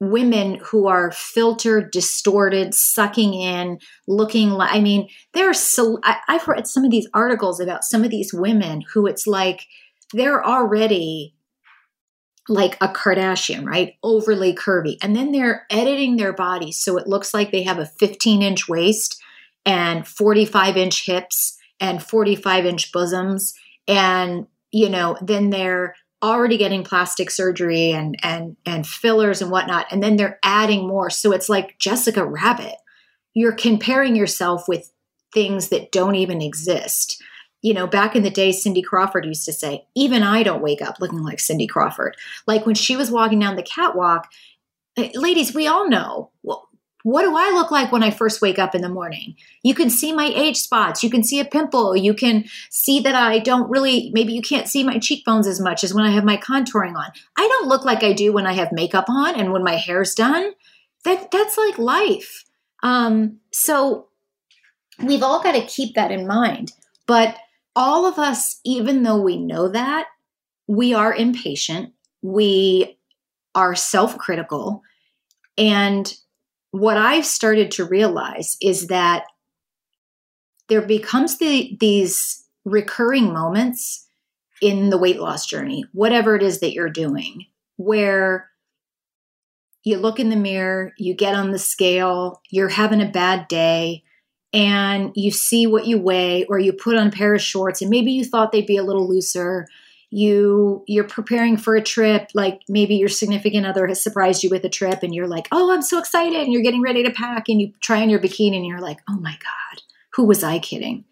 women 0.00 0.58
who 0.64 0.86
are 0.88 1.12
filtered, 1.12 1.90
distorted, 1.90 2.74
sucking 2.74 3.34
in, 3.34 3.78
looking 4.08 4.50
like, 4.50 4.72
I 4.72 4.80
mean, 4.80 5.08
there 5.34 5.48
are 5.48 5.54
so, 5.54 5.98
I, 6.02 6.16
I've 6.26 6.48
read 6.48 6.66
some 6.66 6.84
of 6.84 6.90
these 6.90 7.08
articles 7.12 7.60
about 7.60 7.84
some 7.84 8.02
of 8.02 8.10
these 8.10 8.32
women 8.32 8.82
who 8.92 9.06
it's 9.06 9.26
like 9.26 9.66
they're 10.14 10.44
already 10.44 11.34
like 12.48 12.76
a 12.80 12.88
Kardashian, 12.88 13.66
right? 13.66 13.94
Overly 14.02 14.54
curvy. 14.54 14.96
And 15.02 15.14
then 15.14 15.32
they're 15.32 15.66
editing 15.70 16.16
their 16.16 16.32
bodies 16.32 16.78
so 16.78 16.96
it 16.96 17.06
looks 17.06 17.34
like 17.34 17.52
they 17.52 17.62
have 17.62 17.78
a 17.78 17.86
15 17.86 18.42
inch 18.42 18.68
waist 18.68 19.22
and 19.66 20.08
45 20.08 20.76
inch 20.78 21.04
hips 21.04 21.58
and 21.78 22.02
45 22.02 22.64
inch 22.66 22.90
bosoms. 22.90 23.54
And, 23.86 24.46
you 24.72 24.88
know, 24.88 25.18
then 25.20 25.50
they're 25.50 25.94
already 26.22 26.56
getting 26.56 26.84
plastic 26.84 27.30
surgery 27.30 27.92
and 27.92 28.16
and 28.22 28.56
and 28.66 28.86
fillers 28.86 29.40
and 29.40 29.50
whatnot 29.50 29.86
and 29.90 30.02
then 30.02 30.16
they're 30.16 30.38
adding 30.42 30.86
more. 30.86 31.10
So 31.10 31.32
it's 31.32 31.48
like 31.48 31.78
jessica 31.78 32.24
rabbit. 32.24 32.76
You're 33.34 33.52
comparing 33.52 34.16
yourself 34.16 34.68
with 34.68 34.92
things 35.32 35.68
that 35.68 35.92
don't 35.92 36.16
even 36.16 36.42
exist. 36.42 37.22
You 37.62 37.74
know 37.74 37.86
back 37.86 38.16
in 38.16 38.22
the 38.22 38.30
day 38.30 38.52
cindy 38.52 38.82
crawford 38.82 39.26
used 39.26 39.44
to 39.44 39.52
say 39.52 39.86
even 39.94 40.22
i 40.22 40.42
don't 40.42 40.62
wake 40.62 40.80
up 40.80 40.98
looking 41.00 41.22
like 41.22 41.40
cindy 41.40 41.66
crawford. 41.66 42.16
Like 42.46 42.66
when 42.66 42.74
she 42.74 42.96
was 42.96 43.10
walking 43.10 43.38
down 43.38 43.56
the 43.56 43.62
catwalk 43.62 44.28
eh, 44.96 45.10
ladies 45.14 45.54
we 45.54 45.66
all 45.66 45.88
know 45.88 46.30
well, 46.42 46.69
what 47.02 47.22
do 47.22 47.34
I 47.36 47.50
look 47.50 47.70
like 47.70 47.92
when 47.92 48.02
I 48.02 48.10
first 48.10 48.42
wake 48.42 48.58
up 48.58 48.74
in 48.74 48.82
the 48.82 48.88
morning? 48.88 49.36
You 49.62 49.74
can 49.74 49.90
see 49.90 50.12
my 50.12 50.26
age 50.26 50.58
spots. 50.58 51.02
You 51.02 51.10
can 51.10 51.22
see 51.22 51.40
a 51.40 51.44
pimple. 51.44 51.96
You 51.96 52.14
can 52.14 52.44
see 52.70 53.00
that 53.00 53.14
I 53.14 53.38
don't 53.38 53.70
really, 53.70 54.10
maybe 54.12 54.32
you 54.32 54.42
can't 54.42 54.68
see 54.68 54.84
my 54.84 54.98
cheekbones 54.98 55.46
as 55.46 55.60
much 55.60 55.82
as 55.82 55.94
when 55.94 56.04
I 56.04 56.10
have 56.10 56.24
my 56.24 56.36
contouring 56.36 56.96
on. 56.96 57.10
I 57.36 57.48
don't 57.48 57.68
look 57.68 57.84
like 57.84 58.02
I 58.02 58.12
do 58.12 58.32
when 58.32 58.46
I 58.46 58.52
have 58.52 58.72
makeup 58.72 59.08
on 59.08 59.34
and 59.34 59.52
when 59.52 59.64
my 59.64 59.76
hair's 59.76 60.14
done. 60.14 60.52
That 61.04 61.30
that's 61.30 61.56
like 61.56 61.78
life. 61.78 62.44
Um, 62.82 63.38
so 63.50 64.08
we've 65.02 65.22
all 65.22 65.42
got 65.42 65.52
to 65.52 65.66
keep 65.66 65.94
that 65.94 66.10
in 66.10 66.26
mind. 66.26 66.72
But 67.06 67.36
all 67.74 68.06
of 68.06 68.18
us, 68.18 68.60
even 68.64 69.02
though 69.02 69.20
we 69.20 69.38
know 69.38 69.68
that, 69.68 70.06
we 70.66 70.92
are 70.92 71.14
impatient. 71.14 71.92
We 72.22 72.98
are 73.54 73.74
self-critical 73.74 74.82
and 75.56 76.14
what 76.70 76.96
I've 76.96 77.26
started 77.26 77.70
to 77.72 77.84
realize 77.84 78.56
is 78.60 78.88
that 78.88 79.24
there 80.68 80.82
becomes 80.82 81.38
the, 81.38 81.76
these 81.80 82.46
recurring 82.64 83.32
moments 83.32 84.08
in 84.62 84.90
the 84.90 84.98
weight 84.98 85.18
loss 85.18 85.46
journey, 85.46 85.84
whatever 85.92 86.36
it 86.36 86.42
is 86.42 86.60
that 86.60 86.72
you're 86.72 86.90
doing, 86.90 87.46
where 87.76 88.48
you 89.82 89.96
look 89.96 90.20
in 90.20 90.28
the 90.28 90.36
mirror, 90.36 90.92
you 90.98 91.14
get 91.14 91.34
on 91.34 91.50
the 91.50 91.58
scale, 91.58 92.40
you're 92.50 92.68
having 92.68 93.00
a 93.00 93.10
bad 93.10 93.48
day, 93.48 94.04
and 94.52 95.12
you 95.14 95.30
see 95.30 95.66
what 95.66 95.86
you 95.86 95.98
weigh, 95.98 96.44
or 96.44 96.58
you 96.58 96.72
put 96.72 96.96
on 96.96 97.08
a 97.08 97.12
pair 97.12 97.34
of 97.34 97.40
shorts, 97.40 97.80
and 97.80 97.90
maybe 97.90 98.12
you 98.12 98.24
thought 98.24 98.52
they'd 98.52 98.66
be 98.66 98.76
a 98.76 98.82
little 98.82 99.08
looser, 99.08 99.66
you 100.10 100.84
you're 100.88 101.04
preparing 101.04 101.56
for 101.56 101.76
a 101.76 101.82
trip 101.82 102.30
like 102.34 102.60
maybe 102.68 102.96
your 102.96 103.08
significant 103.08 103.64
other 103.64 103.86
has 103.86 104.02
surprised 104.02 104.42
you 104.42 104.50
with 104.50 104.64
a 104.64 104.68
trip 104.68 105.04
and 105.04 105.14
you're 105.14 105.28
like 105.28 105.46
oh 105.52 105.72
i'm 105.72 105.82
so 105.82 105.98
excited 105.98 106.40
and 106.40 106.52
you're 106.52 106.62
getting 106.62 106.82
ready 106.82 107.04
to 107.04 107.12
pack 107.12 107.48
and 107.48 107.60
you 107.60 107.72
try 107.80 108.02
on 108.02 108.10
your 108.10 108.18
bikini 108.18 108.56
and 108.56 108.66
you're 108.66 108.80
like 108.80 108.98
oh 109.08 109.18
my 109.20 109.38
god 109.42 109.82
who 110.14 110.24
was 110.24 110.42
i 110.44 110.58
kidding? 110.58 111.04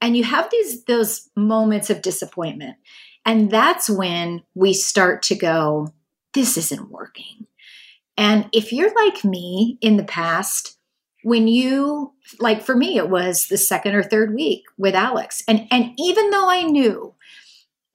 And 0.00 0.16
you 0.16 0.24
have 0.24 0.50
these 0.50 0.84
those 0.84 1.28
moments 1.36 1.90
of 1.90 2.02
disappointment. 2.02 2.76
And 3.24 3.50
that's 3.50 3.90
when 3.90 4.42
we 4.54 4.72
start 4.72 5.22
to 5.24 5.34
go 5.34 5.92
this 6.34 6.56
isn't 6.56 6.90
working. 6.90 7.46
And 8.16 8.48
if 8.52 8.72
you're 8.72 8.94
like 8.94 9.24
me 9.24 9.78
in 9.80 9.96
the 9.96 10.04
past 10.04 10.76
when 11.24 11.48
you 11.48 12.12
like 12.38 12.62
for 12.62 12.76
me 12.76 12.96
it 12.96 13.10
was 13.10 13.46
the 13.46 13.58
second 13.58 13.94
or 13.94 14.02
third 14.02 14.34
week 14.34 14.64
with 14.76 14.94
alex. 14.94 15.42
And 15.48 15.66
and 15.70 15.92
even 15.98 16.30
though 16.30 16.48
i 16.48 16.62
knew 16.62 17.14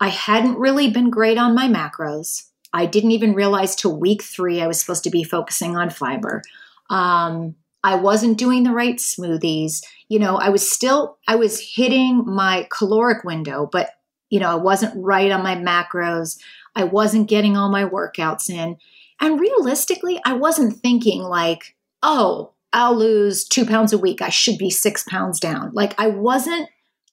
I 0.03 0.09
hadn't 0.09 0.59
really 0.59 0.89
been 0.89 1.09
great 1.09 1.37
on 1.37 1.55
my 1.55 1.69
macros. 1.69 2.49
I 2.73 2.85
didn't 2.85 3.11
even 3.11 3.33
realize 3.33 3.73
till 3.73 3.97
week 3.97 4.21
three 4.21 4.61
I 4.61 4.67
was 4.67 4.77
supposed 4.77 5.05
to 5.05 5.09
be 5.09 5.23
focusing 5.23 5.77
on 5.77 5.89
fiber. 5.89 6.41
Um, 6.89 7.55
I 7.85 7.95
wasn't 7.95 8.37
doing 8.37 8.63
the 8.63 8.73
right 8.73 8.97
smoothies. 8.97 9.81
You 10.09 10.19
know, 10.19 10.35
I 10.35 10.49
was 10.49 10.69
still 10.69 11.19
I 11.25 11.37
was 11.37 11.57
hitting 11.57 12.25
my 12.25 12.67
caloric 12.69 13.23
window, 13.23 13.65
but 13.71 13.91
you 14.29 14.41
know, 14.41 14.49
I 14.49 14.55
wasn't 14.55 15.01
right 15.01 15.31
on 15.31 15.41
my 15.41 15.55
macros. 15.55 16.37
I 16.75 16.83
wasn't 16.83 17.29
getting 17.29 17.55
all 17.55 17.69
my 17.69 17.85
workouts 17.85 18.49
in. 18.49 18.75
And 19.21 19.39
realistically, 19.39 20.19
I 20.25 20.33
wasn't 20.33 20.75
thinking 20.81 21.21
like, 21.21 21.77
oh, 22.01 22.51
I'll 22.73 22.97
lose 22.97 23.45
two 23.45 23.65
pounds 23.65 23.93
a 23.93 23.97
week. 23.97 24.21
I 24.21 24.27
should 24.27 24.57
be 24.57 24.69
six 24.69 25.05
pounds 25.05 25.39
down. 25.39 25.71
Like 25.73 25.97
I 25.97 26.07
wasn't 26.07 26.67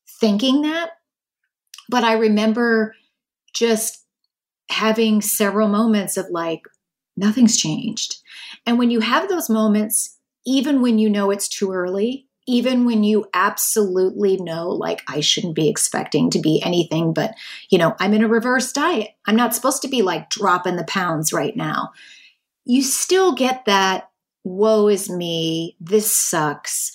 thinking 0.09 0.63
that. 0.63 0.91
But 1.91 2.05
I 2.05 2.13
remember 2.13 2.95
just 3.53 4.07
having 4.71 5.21
several 5.21 5.67
moments 5.69 6.17
of 6.17 6.27
like, 6.31 6.63
nothing's 7.17 7.57
changed. 7.57 8.23
And 8.65 8.79
when 8.79 8.91
you 8.91 9.01
have 9.01 9.29
those 9.29 9.51
moments, 9.51 10.17
even 10.47 10.81
when 10.81 11.01
you 11.01 11.11
know 11.11 11.33
it's 11.33 11.49
too 11.49 11.73
early, 11.73 12.29
even 12.47 12.85
when 12.85 13.03
you 13.03 13.27
absolutely 13.35 14.37
know, 14.37 14.69
like, 14.69 15.03
I 15.09 15.21
shouldn't 15.21 15.57
be 15.57 15.69
expecting 15.69 16.31
to 16.31 16.39
be 16.39 16.63
anything 16.65 17.13
but, 17.13 17.35
you 17.69 17.79
know, 17.79 17.97
I'm 17.99 18.15
in 18.15 18.25
a 18.25 18.29
reverse 18.29 18.73
diet. 18.73 19.11
I'm 19.27 19.37
not 19.37 19.55
supposed 19.55 19.83
to 19.83 19.89
be 19.89 20.03
like 20.03 20.31
dropping 20.31 20.77
the 20.77 20.85
pounds 20.85 21.33
right 21.33 21.57
now. 21.57 21.93
You 22.65 22.83
still 22.83 23.35
get 23.35 23.65
that, 23.67 24.11
woe 24.45 24.87
is 24.89 25.11
me, 25.11 25.77
this 25.81 26.15
sucks. 26.15 26.93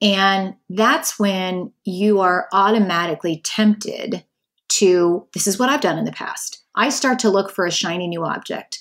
And 0.00 0.54
that's 0.70 1.18
when 1.18 1.72
you 1.84 2.20
are 2.20 2.48
automatically 2.52 3.40
tempted 3.44 4.24
to 4.68 5.26
this 5.32 5.46
is 5.46 5.58
what 5.58 5.68
I've 5.68 5.80
done 5.80 5.98
in 5.98 6.04
the 6.04 6.12
past. 6.12 6.62
I 6.74 6.90
start 6.90 7.18
to 7.20 7.30
look 7.30 7.50
for 7.50 7.66
a 7.66 7.72
shiny 7.72 8.06
new 8.06 8.24
object, 8.24 8.80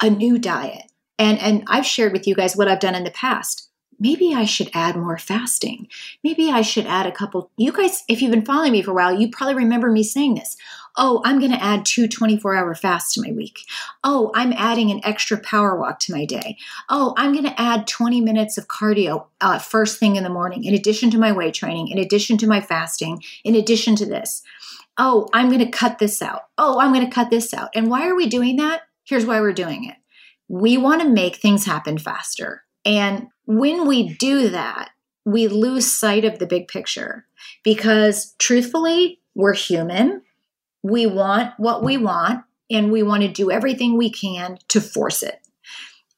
a 0.00 0.10
new 0.10 0.38
diet. 0.38 0.90
And 1.18 1.38
and 1.38 1.64
I've 1.66 1.86
shared 1.86 2.12
with 2.12 2.26
you 2.26 2.34
guys 2.34 2.56
what 2.56 2.68
I've 2.68 2.80
done 2.80 2.94
in 2.94 3.04
the 3.04 3.10
past. 3.10 3.70
Maybe 3.98 4.34
I 4.34 4.44
should 4.44 4.70
add 4.74 4.96
more 4.96 5.16
fasting. 5.16 5.88
Maybe 6.22 6.50
I 6.50 6.60
should 6.60 6.86
add 6.86 7.06
a 7.06 7.12
couple. 7.12 7.50
You 7.56 7.72
guys, 7.72 8.04
if 8.08 8.20
you've 8.20 8.30
been 8.30 8.44
following 8.44 8.72
me 8.72 8.82
for 8.82 8.90
a 8.90 8.94
while, 8.94 9.18
you 9.18 9.30
probably 9.30 9.54
remember 9.54 9.90
me 9.90 10.02
saying 10.02 10.34
this. 10.34 10.56
Oh, 10.98 11.22
I'm 11.24 11.38
going 11.38 11.52
to 11.52 11.62
add 11.62 11.84
two 11.84 12.08
24 12.08 12.56
hour 12.56 12.74
fasts 12.74 13.14
to 13.14 13.22
my 13.22 13.32
week. 13.32 13.60
Oh, 14.02 14.32
I'm 14.34 14.52
adding 14.52 14.90
an 14.90 15.00
extra 15.04 15.38
power 15.38 15.78
walk 15.78 15.98
to 16.00 16.12
my 16.12 16.24
day. 16.24 16.56
Oh, 16.88 17.14
I'm 17.16 17.32
going 17.32 17.44
to 17.44 17.60
add 17.60 17.86
20 17.86 18.20
minutes 18.20 18.58
of 18.58 18.68
cardio 18.68 19.26
uh, 19.40 19.58
first 19.58 19.98
thing 19.98 20.16
in 20.16 20.24
the 20.24 20.30
morning, 20.30 20.64
in 20.64 20.74
addition 20.74 21.10
to 21.10 21.18
my 21.18 21.32
weight 21.32 21.54
training, 21.54 21.88
in 21.88 21.98
addition 21.98 22.38
to 22.38 22.46
my 22.46 22.60
fasting, 22.60 23.22
in 23.44 23.54
addition 23.54 23.96
to 23.96 24.06
this 24.06 24.42
oh, 24.98 25.28
I'm 25.32 25.48
going 25.48 25.60
to 25.60 25.70
cut 25.70 25.98
this 25.98 26.22
out. 26.22 26.42
Oh, 26.58 26.78
I'm 26.80 26.92
going 26.92 27.04
to 27.04 27.14
cut 27.14 27.30
this 27.30 27.52
out. 27.52 27.70
And 27.74 27.90
why 27.90 28.08
are 28.08 28.16
we 28.16 28.26
doing 28.26 28.56
that? 28.56 28.82
Here's 29.04 29.26
why 29.26 29.40
we're 29.40 29.52
doing 29.52 29.84
it. 29.84 29.96
We 30.48 30.76
want 30.76 31.02
to 31.02 31.08
make 31.08 31.36
things 31.36 31.64
happen 31.64 31.98
faster. 31.98 32.62
And 32.84 33.28
when 33.44 33.86
we 33.86 34.14
do 34.14 34.48
that, 34.50 34.90
we 35.24 35.48
lose 35.48 35.92
sight 35.92 36.24
of 36.24 36.38
the 36.38 36.46
big 36.46 36.68
picture 36.68 37.26
because 37.64 38.34
truthfully, 38.38 39.20
we're 39.34 39.54
human. 39.54 40.22
We 40.82 41.06
want 41.06 41.52
what 41.58 41.82
we 41.82 41.96
want 41.96 42.44
and 42.70 42.90
we 42.90 43.02
want 43.02 43.22
to 43.22 43.28
do 43.28 43.50
everything 43.50 43.96
we 43.96 44.10
can 44.10 44.58
to 44.68 44.80
force 44.80 45.22
it. 45.22 45.40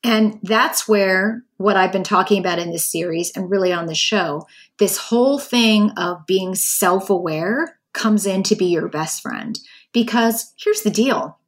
And 0.05 0.39
that's 0.43 0.87
where 0.87 1.43
what 1.57 1.77
I've 1.77 1.91
been 1.91 2.05
talking 2.05 2.39
about 2.39 2.59
in 2.59 2.71
this 2.71 2.87
series 2.87 3.33
and 3.35 3.51
really 3.51 3.73
on 3.73 3.87
the 3.87 3.95
show, 3.95 4.47
this 4.79 4.97
whole 4.97 5.39
thing 5.39 5.91
of 5.97 6.25
being 6.27 6.55
self 6.55 7.11
aware 7.11 7.78
comes 7.93 8.27
in 8.27 8.43
to 8.45 8.57
be 8.57 8.67
your 8.67 8.89
best 8.89 9.23
friend. 9.23 9.59
Because 9.93 10.53
here's 10.57 10.83
the 10.83 10.91
deal 10.91 11.39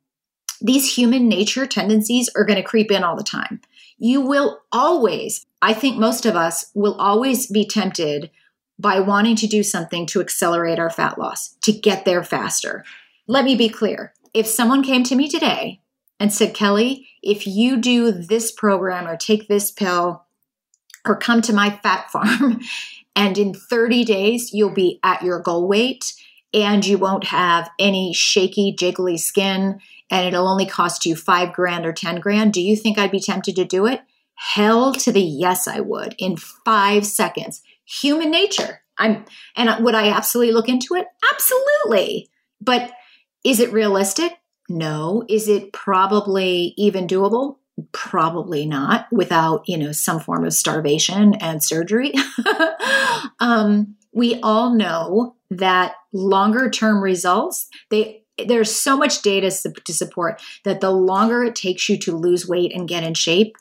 these 0.60 0.94
human 0.94 1.28
nature 1.28 1.66
tendencies 1.66 2.28
are 2.36 2.44
going 2.44 2.56
to 2.58 2.62
creep 2.62 2.90
in 2.90 3.02
all 3.02 3.16
the 3.16 3.22
time. 3.22 3.60
You 3.98 4.20
will 4.20 4.60
always, 4.72 5.46
I 5.62 5.72
think 5.72 5.98
most 5.98 6.26
of 6.26 6.36
us 6.36 6.70
will 6.74 6.94
always 6.94 7.46
be 7.46 7.66
tempted 7.66 8.30
by 8.78 9.00
wanting 9.00 9.36
to 9.36 9.46
do 9.46 9.62
something 9.62 10.06
to 10.06 10.20
accelerate 10.20 10.78
our 10.78 10.90
fat 10.90 11.18
loss, 11.18 11.54
to 11.62 11.72
get 11.72 12.04
there 12.04 12.22
faster. 12.22 12.84
Let 13.26 13.44
me 13.44 13.54
be 13.54 13.68
clear. 13.68 14.12
If 14.32 14.46
someone 14.46 14.82
came 14.82 15.02
to 15.04 15.16
me 15.16 15.28
today 15.28 15.80
and 16.18 16.32
said, 16.32 16.54
Kelly, 16.54 17.08
if 17.22 17.46
you 17.46 17.76
do 17.76 18.10
this 18.10 18.52
program 18.52 19.06
or 19.06 19.16
take 19.16 19.48
this 19.48 19.70
pill 19.70 20.24
or 21.06 21.16
come 21.16 21.42
to 21.42 21.52
my 21.52 21.70
fat 21.70 22.10
farm, 22.10 22.60
and 23.16 23.36
in 23.36 23.52
30 23.54 24.04
days 24.04 24.52
you'll 24.52 24.74
be 24.74 24.98
at 25.02 25.22
your 25.22 25.40
goal 25.40 25.68
weight 25.68 26.14
and 26.52 26.86
you 26.86 26.98
won't 26.98 27.24
have 27.24 27.70
any 27.78 28.12
shaky, 28.12 28.74
jiggly 28.76 29.18
skin 29.18 29.80
and 30.10 30.26
it'll 30.26 30.48
only 30.48 30.66
cost 30.66 31.06
you 31.06 31.14
five 31.14 31.52
grand 31.52 31.86
or 31.86 31.92
10 31.92 32.20
grand, 32.20 32.52
do 32.52 32.60
you 32.60 32.76
think 32.76 32.98
I'd 32.98 33.12
be 33.12 33.20
tempted 33.20 33.56
to 33.56 33.64
do 33.64 33.86
it? 33.86 34.00
Hell 34.34 34.92
to 34.94 35.12
the 35.12 35.20
yes, 35.20 35.68
I 35.68 35.80
would 35.80 36.14
in 36.18 36.36
five 36.36 37.06
seconds. 37.06 37.62
Human 37.84 38.30
nature. 38.30 38.82
I'm, 38.98 39.24
and 39.56 39.84
would 39.84 39.94
I 39.94 40.08
absolutely 40.08 40.52
look 40.52 40.68
into 40.68 40.94
it? 40.94 41.06
Absolutely. 41.32 42.28
But 42.60 42.92
is 43.44 43.60
it 43.60 43.72
realistic? 43.72 44.32
No. 44.68 45.24
Is 45.28 45.48
it 45.48 45.72
probably 45.72 46.74
even 46.76 47.06
doable? 47.06 47.56
Probably 47.92 48.66
not 48.66 49.06
without, 49.12 49.62
you 49.66 49.78
know, 49.78 49.92
some 49.92 50.20
form 50.20 50.44
of 50.44 50.52
starvation 50.52 51.34
and 51.34 51.62
surgery. 51.62 52.12
um, 53.40 53.96
we 54.12 54.40
all 54.42 54.74
know 54.74 55.36
that 55.50 55.94
longer 56.12 56.70
term 56.70 57.02
results, 57.02 57.68
they 57.90 58.24
there's 58.46 58.74
so 58.74 58.96
much 58.96 59.22
data 59.22 59.50
to 59.84 59.92
support 59.92 60.40
that 60.64 60.80
the 60.80 60.90
longer 60.90 61.44
it 61.44 61.54
takes 61.54 61.88
you 61.88 61.98
to 61.98 62.16
lose 62.16 62.48
weight 62.48 62.74
and 62.74 62.88
get 62.88 63.04
in 63.04 63.14
shape, 63.14 63.56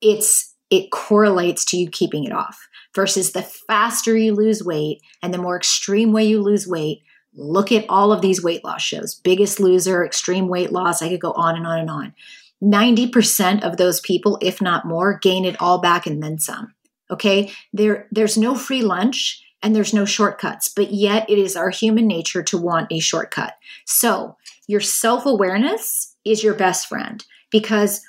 it's 0.00 0.54
it 0.70 0.90
correlates 0.90 1.64
to 1.66 1.76
you 1.76 1.88
keeping 1.90 2.24
it 2.24 2.32
off 2.32 2.68
versus 2.94 3.32
the 3.32 3.42
faster 3.42 4.16
you 4.16 4.34
lose 4.34 4.62
weight 4.62 5.02
and 5.22 5.32
the 5.32 5.38
more 5.38 5.56
extreme 5.56 6.12
way 6.12 6.24
you 6.24 6.40
lose 6.40 6.66
weight. 6.66 7.02
Look 7.34 7.72
at 7.72 7.86
all 7.88 8.12
of 8.12 8.20
these 8.20 8.42
weight 8.42 8.64
loss 8.64 8.82
shows. 8.82 9.14
Biggest 9.14 9.58
Loser, 9.58 10.04
Extreme 10.04 10.48
Weight 10.48 10.70
Loss, 10.70 11.00
I 11.00 11.08
could 11.08 11.20
go 11.20 11.32
on 11.32 11.56
and 11.56 11.66
on 11.66 11.78
and 11.78 11.90
on. 11.90 12.14
90% 12.62 13.62
of 13.62 13.76
those 13.76 14.00
people, 14.00 14.38
if 14.40 14.60
not 14.60 14.84
more, 14.84 15.18
gain 15.18 15.44
it 15.44 15.60
all 15.60 15.78
back 15.78 16.06
and 16.06 16.22
then 16.22 16.38
some. 16.38 16.74
Okay? 17.10 17.50
There 17.72 18.06
there's 18.10 18.36
no 18.36 18.54
free 18.54 18.82
lunch 18.82 19.42
and 19.62 19.74
there's 19.74 19.94
no 19.94 20.04
shortcuts, 20.04 20.68
but 20.68 20.92
yet 20.92 21.28
it 21.28 21.38
is 21.38 21.56
our 21.56 21.70
human 21.70 22.06
nature 22.06 22.42
to 22.42 22.58
want 22.58 22.92
a 22.92 22.98
shortcut. 23.00 23.56
So, 23.84 24.36
your 24.66 24.80
self 24.80 25.26
awareness 25.26 26.16
is 26.24 26.42
your 26.42 26.54
best 26.54 26.88
friend 26.88 27.24
because 27.50 28.00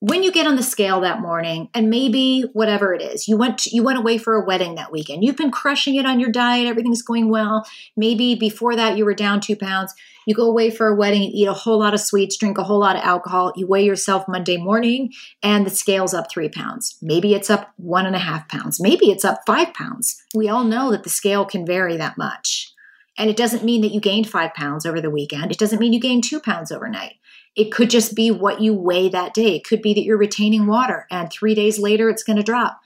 when 0.00 0.22
you 0.22 0.30
get 0.30 0.46
on 0.46 0.56
the 0.56 0.62
scale 0.62 1.00
that 1.00 1.20
morning 1.20 1.70
and 1.72 1.88
maybe 1.88 2.42
whatever 2.52 2.92
it 2.92 3.00
is 3.00 3.28
you 3.28 3.36
went 3.36 3.58
to, 3.58 3.70
you 3.74 3.82
went 3.82 3.98
away 3.98 4.18
for 4.18 4.34
a 4.34 4.44
wedding 4.44 4.74
that 4.74 4.92
weekend. 4.92 5.24
You've 5.24 5.38
been 5.38 5.50
crushing 5.50 5.94
it 5.94 6.04
on 6.04 6.20
your 6.20 6.30
diet. 6.30 6.66
Everything's 6.66 7.00
going 7.00 7.30
well. 7.30 7.66
Maybe 7.96 8.34
before 8.34 8.76
that 8.76 8.98
you 8.98 9.06
were 9.06 9.14
down 9.14 9.40
two 9.40 9.56
pounds. 9.56 9.94
You 10.26 10.34
go 10.34 10.46
away 10.46 10.70
for 10.70 10.88
a 10.88 10.94
wedding 10.94 11.22
and 11.22 11.32
eat 11.32 11.46
a 11.46 11.54
whole 11.54 11.78
lot 11.78 11.94
of 11.94 12.00
sweets 12.00 12.36
drink 12.36 12.58
a 12.58 12.64
whole 12.64 12.80
lot 12.80 12.96
of 12.96 13.02
alcohol. 13.02 13.52
You 13.56 13.66
weigh 13.66 13.84
yourself 13.84 14.28
monday 14.28 14.58
morning 14.58 15.12
and 15.42 15.64
the 15.64 15.70
scale's 15.70 16.12
up 16.12 16.30
three 16.30 16.50
pounds. 16.50 16.98
Maybe 17.00 17.34
it's 17.34 17.48
up 17.48 17.72
one 17.76 18.04
and 18.04 18.16
a 18.16 18.20
half 18.20 18.48
pounds. 18.48 18.78
Maybe 18.78 19.10
it's 19.10 19.24
up 19.24 19.40
five 19.46 19.72
pounds. 19.72 20.22
We 20.34 20.48
all 20.48 20.64
know 20.64 20.90
that 20.90 21.04
the 21.04 21.10
scale 21.10 21.46
can 21.46 21.64
vary 21.64 21.96
that 21.96 22.18
much. 22.18 22.72
And 23.18 23.30
it 23.30 23.36
doesn't 23.36 23.64
mean 23.64 23.80
that 23.80 23.92
you 23.92 24.00
gained 24.00 24.28
five 24.28 24.52
pounds 24.52 24.84
over 24.84 25.00
the 25.00 25.08
weekend. 25.08 25.50
It 25.50 25.58
doesn't 25.58 25.78
mean 25.78 25.94
you 25.94 26.00
gained 26.00 26.24
two 26.24 26.38
pounds 26.38 26.70
overnight 26.70 27.14
it 27.56 27.72
could 27.72 27.90
just 27.90 28.14
be 28.14 28.30
what 28.30 28.60
you 28.60 28.74
weigh 28.74 29.08
that 29.08 29.34
day. 29.34 29.56
It 29.56 29.64
could 29.64 29.82
be 29.82 29.94
that 29.94 30.04
you're 30.04 30.18
retaining 30.18 30.66
water 30.66 31.06
and 31.10 31.30
three 31.30 31.54
days 31.54 31.78
later 31.78 32.08
it's 32.10 32.22
going 32.22 32.36
to 32.36 32.42
drop. 32.42 32.80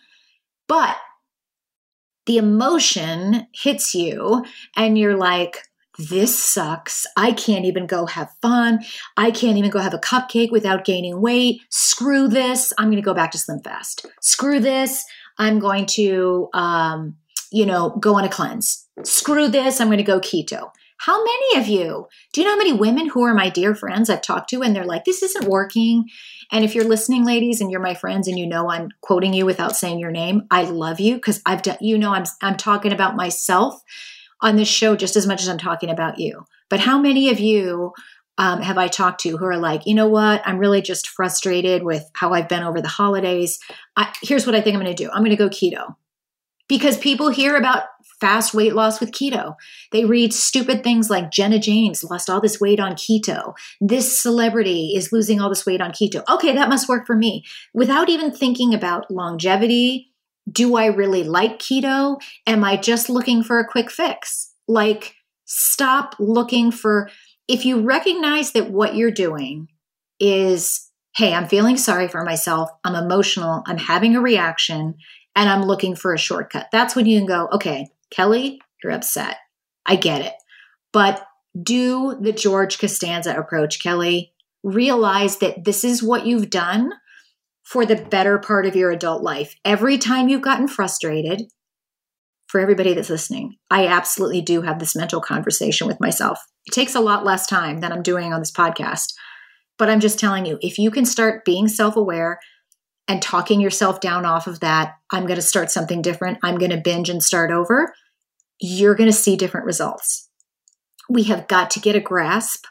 But 0.68 0.96
the 2.26 2.38
emotion 2.38 3.48
hits 3.52 3.94
you 3.94 4.44
and 4.76 4.96
you're 4.96 5.16
like, 5.16 5.64
this 5.98 6.38
sucks. 6.38 7.04
I 7.16 7.32
can't 7.32 7.64
even 7.64 7.86
go 7.86 8.06
have 8.06 8.30
fun. 8.40 8.84
I 9.16 9.32
can't 9.32 9.58
even 9.58 9.70
go 9.70 9.80
have 9.80 9.92
a 9.92 9.98
cupcake 9.98 10.50
without 10.50 10.84
gaining 10.84 11.20
weight. 11.20 11.60
Screw 11.68 12.28
this. 12.28 12.72
I'm 12.78 12.86
going 12.86 12.96
to 12.96 13.02
go 13.02 13.12
back 13.12 13.32
to 13.32 13.38
Slim 13.38 13.60
Fast. 13.60 14.06
Screw 14.20 14.60
this. 14.60 15.04
I'm 15.38 15.58
going 15.58 15.86
to, 15.86 16.48
um, 16.54 17.16
you 17.50 17.66
know, 17.66 17.90
go 18.00 18.14
on 18.14 18.24
a 18.24 18.28
cleanse. 18.28 18.86
Screw 19.02 19.48
this. 19.48 19.80
I'm 19.80 19.88
going 19.88 19.98
to 19.98 20.04
go 20.04 20.20
keto. 20.20 20.70
How 21.00 21.24
many 21.24 21.58
of 21.58 21.66
you? 21.66 22.08
Do 22.34 22.40
you 22.40 22.46
know 22.46 22.52
how 22.52 22.58
many 22.58 22.74
women 22.74 23.08
who 23.08 23.24
are 23.24 23.32
my 23.32 23.48
dear 23.48 23.74
friends 23.74 24.10
I've 24.10 24.20
talked 24.20 24.50
to 24.50 24.62
and 24.62 24.76
they're 24.76 24.84
like, 24.84 25.06
this 25.06 25.22
isn't 25.22 25.48
working? 25.48 26.04
And 26.52 26.62
if 26.62 26.74
you're 26.74 26.84
listening, 26.84 27.24
ladies, 27.24 27.62
and 27.62 27.70
you're 27.70 27.80
my 27.80 27.94
friends 27.94 28.28
and 28.28 28.38
you 28.38 28.46
know 28.46 28.70
I'm 28.70 28.90
quoting 29.00 29.32
you 29.32 29.46
without 29.46 29.74
saying 29.74 29.98
your 29.98 30.10
name, 30.10 30.42
I 30.50 30.64
love 30.64 31.00
you 31.00 31.14
because 31.14 31.40
I've 31.46 31.62
done, 31.62 31.78
you 31.80 31.96
know, 31.96 32.12
I'm, 32.12 32.24
I'm 32.42 32.58
talking 32.58 32.92
about 32.92 33.16
myself 33.16 33.80
on 34.42 34.56
this 34.56 34.68
show 34.68 34.94
just 34.94 35.16
as 35.16 35.26
much 35.26 35.40
as 35.40 35.48
I'm 35.48 35.56
talking 35.56 35.88
about 35.88 36.18
you. 36.18 36.44
But 36.68 36.80
how 36.80 36.98
many 36.98 37.30
of 37.30 37.40
you 37.40 37.94
um, 38.36 38.60
have 38.60 38.76
I 38.76 38.88
talked 38.88 39.22
to 39.22 39.38
who 39.38 39.46
are 39.46 39.56
like, 39.56 39.86
you 39.86 39.94
know 39.94 40.08
what? 40.08 40.42
I'm 40.44 40.58
really 40.58 40.82
just 40.82 41.08
frustrated 41.08 41.82
with 41.82 42.04
how 42.12 42.34
I've 42.34 42.48
been 42.48 42.62
over 42.62 42.82
the 42.82 42.88
holidays. 42.88 43.58
I, 43.96 44.12
here's 44.22 44.44
what 44.44 44.54
I 44.54 44.60
think 44.60 44.74
I'm 44.76 44.82
going 44.82 44.94
to 44.94 45.02
do 45.02 45.10
I'm 45.10 45.24
going 45.24 45.30
to 45.30 45.36
go 45.36 45.48
keto 45.48 45.94
because 46.68 46.96
people 46.96 47.30
hear 47.30 47.56
about 47.56 47.84
fast 48.20 48.54
weight 48.54 48.74
loss 48.74 49.00
with 49.00 49.12
keto. 49.12 49.56
They 49.92 50.04
read 50.04 50.32
stupid 50.32 50.84
things 50.84 51.08
like 51.10 51.30
Jenna 51.30 51.58
Jameson 51.58 52.08
lost 52.10 52.28
all 52.28 52.40
this 52.40 52.60
weight 52.60 52.78
on 52.78 52.92
keto. 52.92 53.54
This 53.80 54.20
celebrity 54.20 54.92
is 54.94 55.12
losing 55.12 55.40
all 55.40 55.48
this 55.48 55.66
weight 55.66 55.80
on 55.80 55.92
keto. 55.92 56.22
Okay, 56.28 56.52
that 56.54 56.68
must 56.68 56.88
work 56.88 57.06
for 57.06 57.16
me. 57.16 57.44
Without 57.72 58.08
even 58.08 58.30
thinking 58.30 58.74
about 58.74 59.10
longevity, 59.10 60.12
do 60.50 60.76
I 60.76 60.86
really 60.86 61.24
like 61.24 61.58
keto? 61.58 62.20
Am 62.46 62.64
I 62.64 62.76
just 62.76 63.08
looking 63.08 63.42
for 63.42 63.58
a 63.58 63.66
quick 63.66 63.90
fix? 63.90 64.52
Like, 64.68 65.14
stop 65.44 66.14
looking 66.18 66.70
for, 66.70 67.10
if 67.48 67.64
you 67.64 67.80
recognize 67.80 68.52
that 68.52 68.70
what 68.70 68.94
you're 68.94 69.10
doing 69.10 69.68
is, 70.18 70.90
hey, 71.16 71.34
I'm 71.34 71.48
feeling 71.48 71.76
sorry 71.76 72.08
for 72.08 72.24
myself, 72.24 72.70
I'm 72.84 72.94
emotional, 72.94 73.62
I'm 73.66 73.78
having 73.78 74.14
a 74.14 74.20
reaction, 74.20 74.94
and 75.34 75.48
I'm 75.48 75.62
looking 75.62 75.96
for 75.96 76.12
a 76.12 76.18
shortcut. 76.18 76.68
That's 76.72 76.94
when 76.94 77.06
you 77.06 77.18
can 77.18 77.26
go, 77.26 77.48
okay, 77.52 77.88
Kelly, 78.10 78.60
you're 78.82 78.92
upset. 78.92 79.36
I 79.86 79.96
get 79.96 80.22
it. 80.22 80.34
But 80.92 81.24
do 81.60 82.16
the 82.20 82.32
George 82.32 82.78
Costanza 82.78 83.34
approach, 83.34 83.82
Kelly. 83.82 84.32
Realize 84.62 85.38
that 85.38 85.64
this 85.64 85.84
is 85.84 86.02
what 86.02 86.26
you've 86.26 86.50
done 86.50 86.92
for 87.62 87.86
the 87.86 87.96
better 87.96 88.38
part 88.38 88.66
of 88.66 88.76
your 88.76 88.90
adult 88.90 89.22
life. 89.22 89.54
Every 89.64 89.96
time 89.96 90.28
you've 90.28 90.42
gotten 90.42 90.68
frustrated, 90.68 91.42
for 92.48 92.60
everybody 92.60 92.94
that's 92.94 93.10
listening, 93.10 93.54
I 93.70 93.86
absolutely 93.86 94.40
do 94.40 94.62
have 94.62 94.80
this 94.80 94.96
mental 94.96 95.20
conversation 95.20 95.86
with 95.86 96.00
myself. 96.00 96.40
It 96.66 96.72
takes 96.72 96.96
a 96.96 97.00
lot 97.00 97.24
less 97.24 97.46
time 97.46 97.78
than 97.78 97.92
I'm 97.92 98.02
doing 98.02 98.32
on 98.32 98.40
this 98.40 98.50
podcast. 98.50 99.12
But 99.78 99.88
I'm 99.88 100.00
just 100.00 100.18
telling 100.18 100.46
you, 100.46 100.58
if 100.60 100.76
you 100.76 100.90
can 100.90 101.04
start 101.06 101.44
being 101.44 101.68
self 101.68 101.94
aware, 101.94 102.40
and 103.10 103.20
talking 103.20 103.60
yourself 103.60 104.00
down 104.00 104.24
off 104.24 104.46
of 104.46 104.60
that, 104.60 104.94
I'm 105.10 105.26
going 105.26 105.34
to 105.34 105.42
start 105.42 105.72
something 105.72 106.00
different, 106.00 106.38
I'm 106.44 106.58
going 106.58 106.70
to 106.70 106.76
binge 106.76 107.10
and 107.10 107.20
start 107.20 107.50
over, 107.50 107.92
you're 108.60 108.94
going 108.94 109.10
to 109.10 109.16
see 109.16 109.36
different 109.36 109.66
results. 109.66 110.28
We 111.08 111.24
have 111.24 111.48
got 111.48 111.70
to 111.72 111.80
get 111.80 111.96
a 111.96 112.00
grasp 112.00 112.66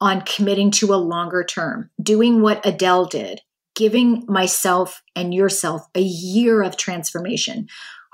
on 0.00 0.20
committing 0.22 0.70
to 0.70 0.92
a 0.92 0.96
longer 0.96 1.44
term, 1.44 1.90
doing 2.02 2.42
what 2.42 2.64
Adele 2.64 3.06
did, 3.06 3.40
giving 3.74 4.24
myself 4.28 5.02
and 5.16 5.32
yourself 5.32 5.86
a 5.94 6.00
year 6.00 6.62
of 6.62 6.76
transformation. 6.76 7.68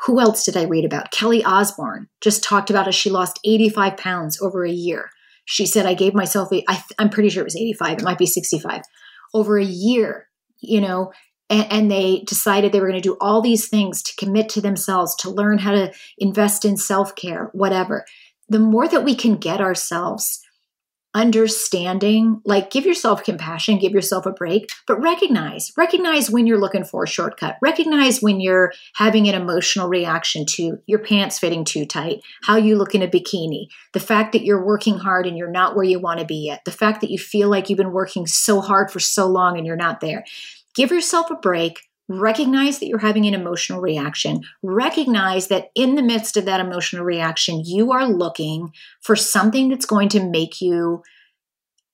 Who 0.07 0.21
else 0.21 0.45
did 0.45 0.57
I 0.57 0.65
read 0.65 0.85
about? 0.85 1.11
Kelly 1.11 1.45
Osbourne 1.45 2.09
just 2.21 2.43
talked 2.43 2.71
about 2.71 2.89
as 2.89 2.95
she 2.95 3.11
lost 3.11 3.41
85 3.45 3.97
pounds 3.97 4.41
over 4.41 4.65
a 4.65 4.71
year. 4.71 5.11
She 5.45 5.67
said, 5.67 5.85
I 5.85 5.95
gave 5.95 6.15
myself, 6.15 6.53
a, 6.53 6.63
I, 6.69 6.83
I'm 6.99 7.11
pretty 7.11 7.29
sure 7.29 7.43
it 7.43 7.45
was 7.45 7.57
85, 7.57 7.99
it 7.99 8.05
might 8.05 8.19
be 8.19 8.27
65, 8.27 8.83
over 9.35 9.59
a 9.59 9.65
year, 9.65 10.29
you 10.61 10.81
know, 10.81 11.13
and, 11.51 11.67
and 11.71 11.91
they 11.91 12.21
decided 12.27 12.73
they 12.73 12.81
were 12.81 12.89
going 12.89 13.03
to 13.03 13.09
do 13.09 13.19
all 13.21 13.43
these 13.43 13.69
things 13.69 14.03
to 14.05 14.17
commit 14.17 14.49
to 14.51 14.61
themselves, 14.61 15.15
to 15.17 15.31
learn 15.31 15.59
how 15.59 15.73
to 15.73 15.93
invest 16.17 16.65
in 16.65 16.77
self 16.77 17.15
care, 17.17 17.51
whatever. 17.53 18.07
The 18.49 18.59
more 18.59 18.89
that 18.89 19.05
we 19.05 19.15
can 19.15 19.37
get 19.37 19.61
ourselves 19.61 20.41
understanding 21.13 22.41
like 22.45 22.71
give 22.71 22.87
yourself 22.87 23.25
compassion 23.25 23.79
give 23.79 23.91
yourself 23.91 24.27
a 24.27 24.31
break 24.31 24.71
but 24.87 25.03
recognize 25.03 25.73
recognize 25.77 26.31
when 26.31 26.47
you're 26.47 26.61
looking 26.61 26.85
for 26.85 27.03
a 27.03 27.09
shortcut 27.09 27.57
recognize 27.61 28.21
when 28.21 28.39
you're 28.39 28.73
having 28.95 29.29
an 29.29 29.35
emotional 29.35 29.89
reaction 29.89 30.47
to 30.47 30.79
your 30.87 31.01
pants 31.01 31.37
fitting 31.37 31.65
too 31.65 31.85
tight 31.85 32.21
how 32.45 32.55
you 32.55 32.77
look 32.77 32.95
in 32.95 33.03
a 33.03 33.09
bikini 33.09 33.67
the 33.93 33.99
fact 33.99 34.31
that 34.31 34.45
you're 34.45 34.65
working 34.65 34.99
hard 34.99 35.27
and 35.27 35.37
you're 35.37 35.51
not 35.51 35.75
where 35.75 35.85
you 35.85 35.99
want 35.99 36.21
to 36.21 36.27
be 36.27 36.47
yet 36.47 36.61
the 36.65 36.71
fact 36.71 37.01
that 37.01 37.11
you 37.11 37.19
feel 37.19 37.49
like 37.49 37.69
you've 37.69 37.77
been 37.77 37.91
working 37.91 38.25
so 38.25 38.61
hard 38.61 38.89
for 38.89 39.01
so 39.01 39.27
long 39.27 39.59
and 39.59 39.67
you're 39.67 39.75
not 39.75 39.99
there 40.01 40.25
Give 40.75 40.91
yourself 40.91 41.31
a 41.31 41.37
break. 41.37 41.81
Recognize 42.09 42.79
that 42.79 42.87
you're 42.87 42.99
having 42.99 43.27
an 43.27 43.35
emotional 43.35 43.81
reaction. 43.81 44.43
Recognize 44.63 45.47
that 45.49 45.71
in 45.75 45.95
the 45.95 46.03
midst 46.03 46.37
of 46.37 46.45
that 46.47 46.61
emotional 46.61 47.05
reaction, 47.05 47.63
you 47.65 47.93
are 47.93 48.07
looking 48.07 48.73
for 49.01 49.15
something 49.15 49.69
that's 49.69 49.87
going 49.87 50.09
to 50.11 50.29
make 50.29 50.61
you 50.61 51.03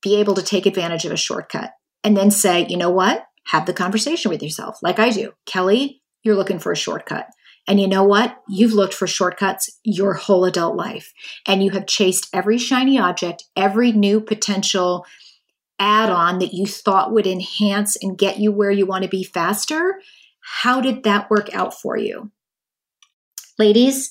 be 0.03 0.17
able 0.17 0.35
to 0.35 0.43
take 0.43 0.67
advantage 0.67 1.05
of 1.05 1.13
a 1.13 1.17
shortcut. 1.17 1.73
And 2.03 2.17
then 2.17 2.31
say, 2.31 2.67
you 2.69 2.77
know 2.77 2.91
what? 2.91 3.27
Have 3.49 3.67
the 3.67 3.73
conversation 3.73 4.31
with 4.31 4.43
yourself, 4.43 4.79
like 4.83 4.99
I 4.99 5.11
do. 5.11 5.33
Kelly, 5.45 6.01
you're 6.23 6.37
looking 6.37 6.59
for 6.59 6.73
a 6.73 6.77
shortcut. 6.77 7.29
And 7.69 7.81
you 7.81 7.89
know 7.89 8.05
what? 8.05 8.41
You've 8.49 8.73
looked 8.73 8.95
for 8.95 9.07
shortcuts 9.07 9.79
your 9.83 10.15
whole 10.15 10.45
adult 10.45 10.77
life, 10.77 11.13
and 11.47 11.63
you 11.63 11.73
have 11.73 11.87
chased 11.87 12.29
every 12.33 12.59
shiny 12.59 12.99
object, 12.99 13.45
every 13.57 13.91
new 13.91 14.21
potential 14.21 15.05
add 15.79 16.11
on 16.11 16.39
that 16.39 16.55
you 16.55 16.67
thought 16.67 17.13
would 17.13 17.27
enhance 17.27 17.97
and 18.03 18.19
get 18.19 18.39
you 18.39 18.53
where 18.53 18.71
you 18.71 18.87
want 18.87 19.05
to 19.05 19.09
be 19.09 19.25
faster, 19.25 20.01
how 20.41 20.81
did 20.81 21.03
that 21.03 21.31
work 21.31 21.55
out 21.55 21.75
for 21.75 21.97
you? 21.97 22.31
Ladies, 23.59 24.11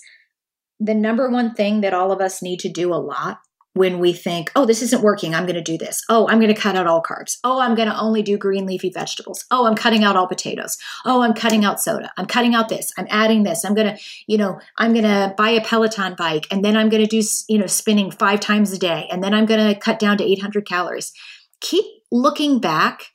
the 0.80 0.94
number 0.94 1.30
one 1.30 1.54
thing 1.54 1.82
that 1.82 1.94
all 1.94 2.12
of 2.12 2.22
us 2.22 2.42
need 2.42 2.60
to 2.60 2.70
do 2.70 2.94
a 2.94 2.96
lot 2.96 3.40
when 3.76 4.00
we 4.00 4.14
think, 4.14 4.50
oh, 4.56 4.66
this 4.66 4.82
isn't 4.82 5.04
working, 5.04 5.36
I'm 5.36 5.44
going 5.44 5.56
to 5.56 5.62
do 5.62 5.78
this. 5.78 6.02
Oh, 6.08 6.30
I'm 6.30 6.40
going 6.40 6.54
to 6.54 6.60
cut 6.60 6.78
out 6.78 6.88
all 6.88 7.04
carbs. 7.04 7.38
Oh, 7.44 7.60
I'm 7.60 7.76
going 7.76 7.90
to 7.90 8.00
only 8.00 8.24
do 8.24 8.38
green 8.38 8.66
leafy 8.66 8.90
vegetables. 8.90 9.44
Oh, 9.52 9.66
I'm 9.66 9.76
cutting 9.76 10.06
out 10.06 10.16
all 10.16 10.28
potatoes. 10.28 10.78
Oh, 11.06 11.22
I'm 11.22 11.34
cutting 11.34 11.66
out 11.66 11.82
soda. 11.82 12.10
I'm 12.18 12.26
cutting 12.26 12.56
out 12.56 12.70
this. 12.70 12.94
I'm 12.98 13.08
adding 13.10 13.44
this. 13.44 13.66
I'm 13.66 13.76
going 13.76 13.94
to, 13.94 14.02
you 14.28 14.38
know, 14.38 14.60
I'm 14.78 14.94
going 14.94 15.04
to 15.04 15.34
buy 15.38 15.50
a 15.50 15.62
Peloton 15.62 16.16
bike 16.18 16.48
and 16.52 16.64
then 16.64 16.78
I'm 16.78 16.88
going 16.88 17.06
to 17.06 17.22
do, 17.22 17.22
you 17.50 17.58
know, 17.58 17.68
spinning 17.68 18.12
five 18.12 18.40
times 18.40 18.72
a 18.72 18.80
day. 18.80 19.10
And 19.12 19.22
then 19.22 19.34
I'm 19.34 19.46
going 19.46 19.74
to 19.74 19.78
cut 19.78 20.00
down 20.00 20.18
to 20.20 20.24
800 20.24 20.66
calories. 20.66 21.12
Keep 21.62 21.86
looking 22.12 22.60
back. 22.60 23.08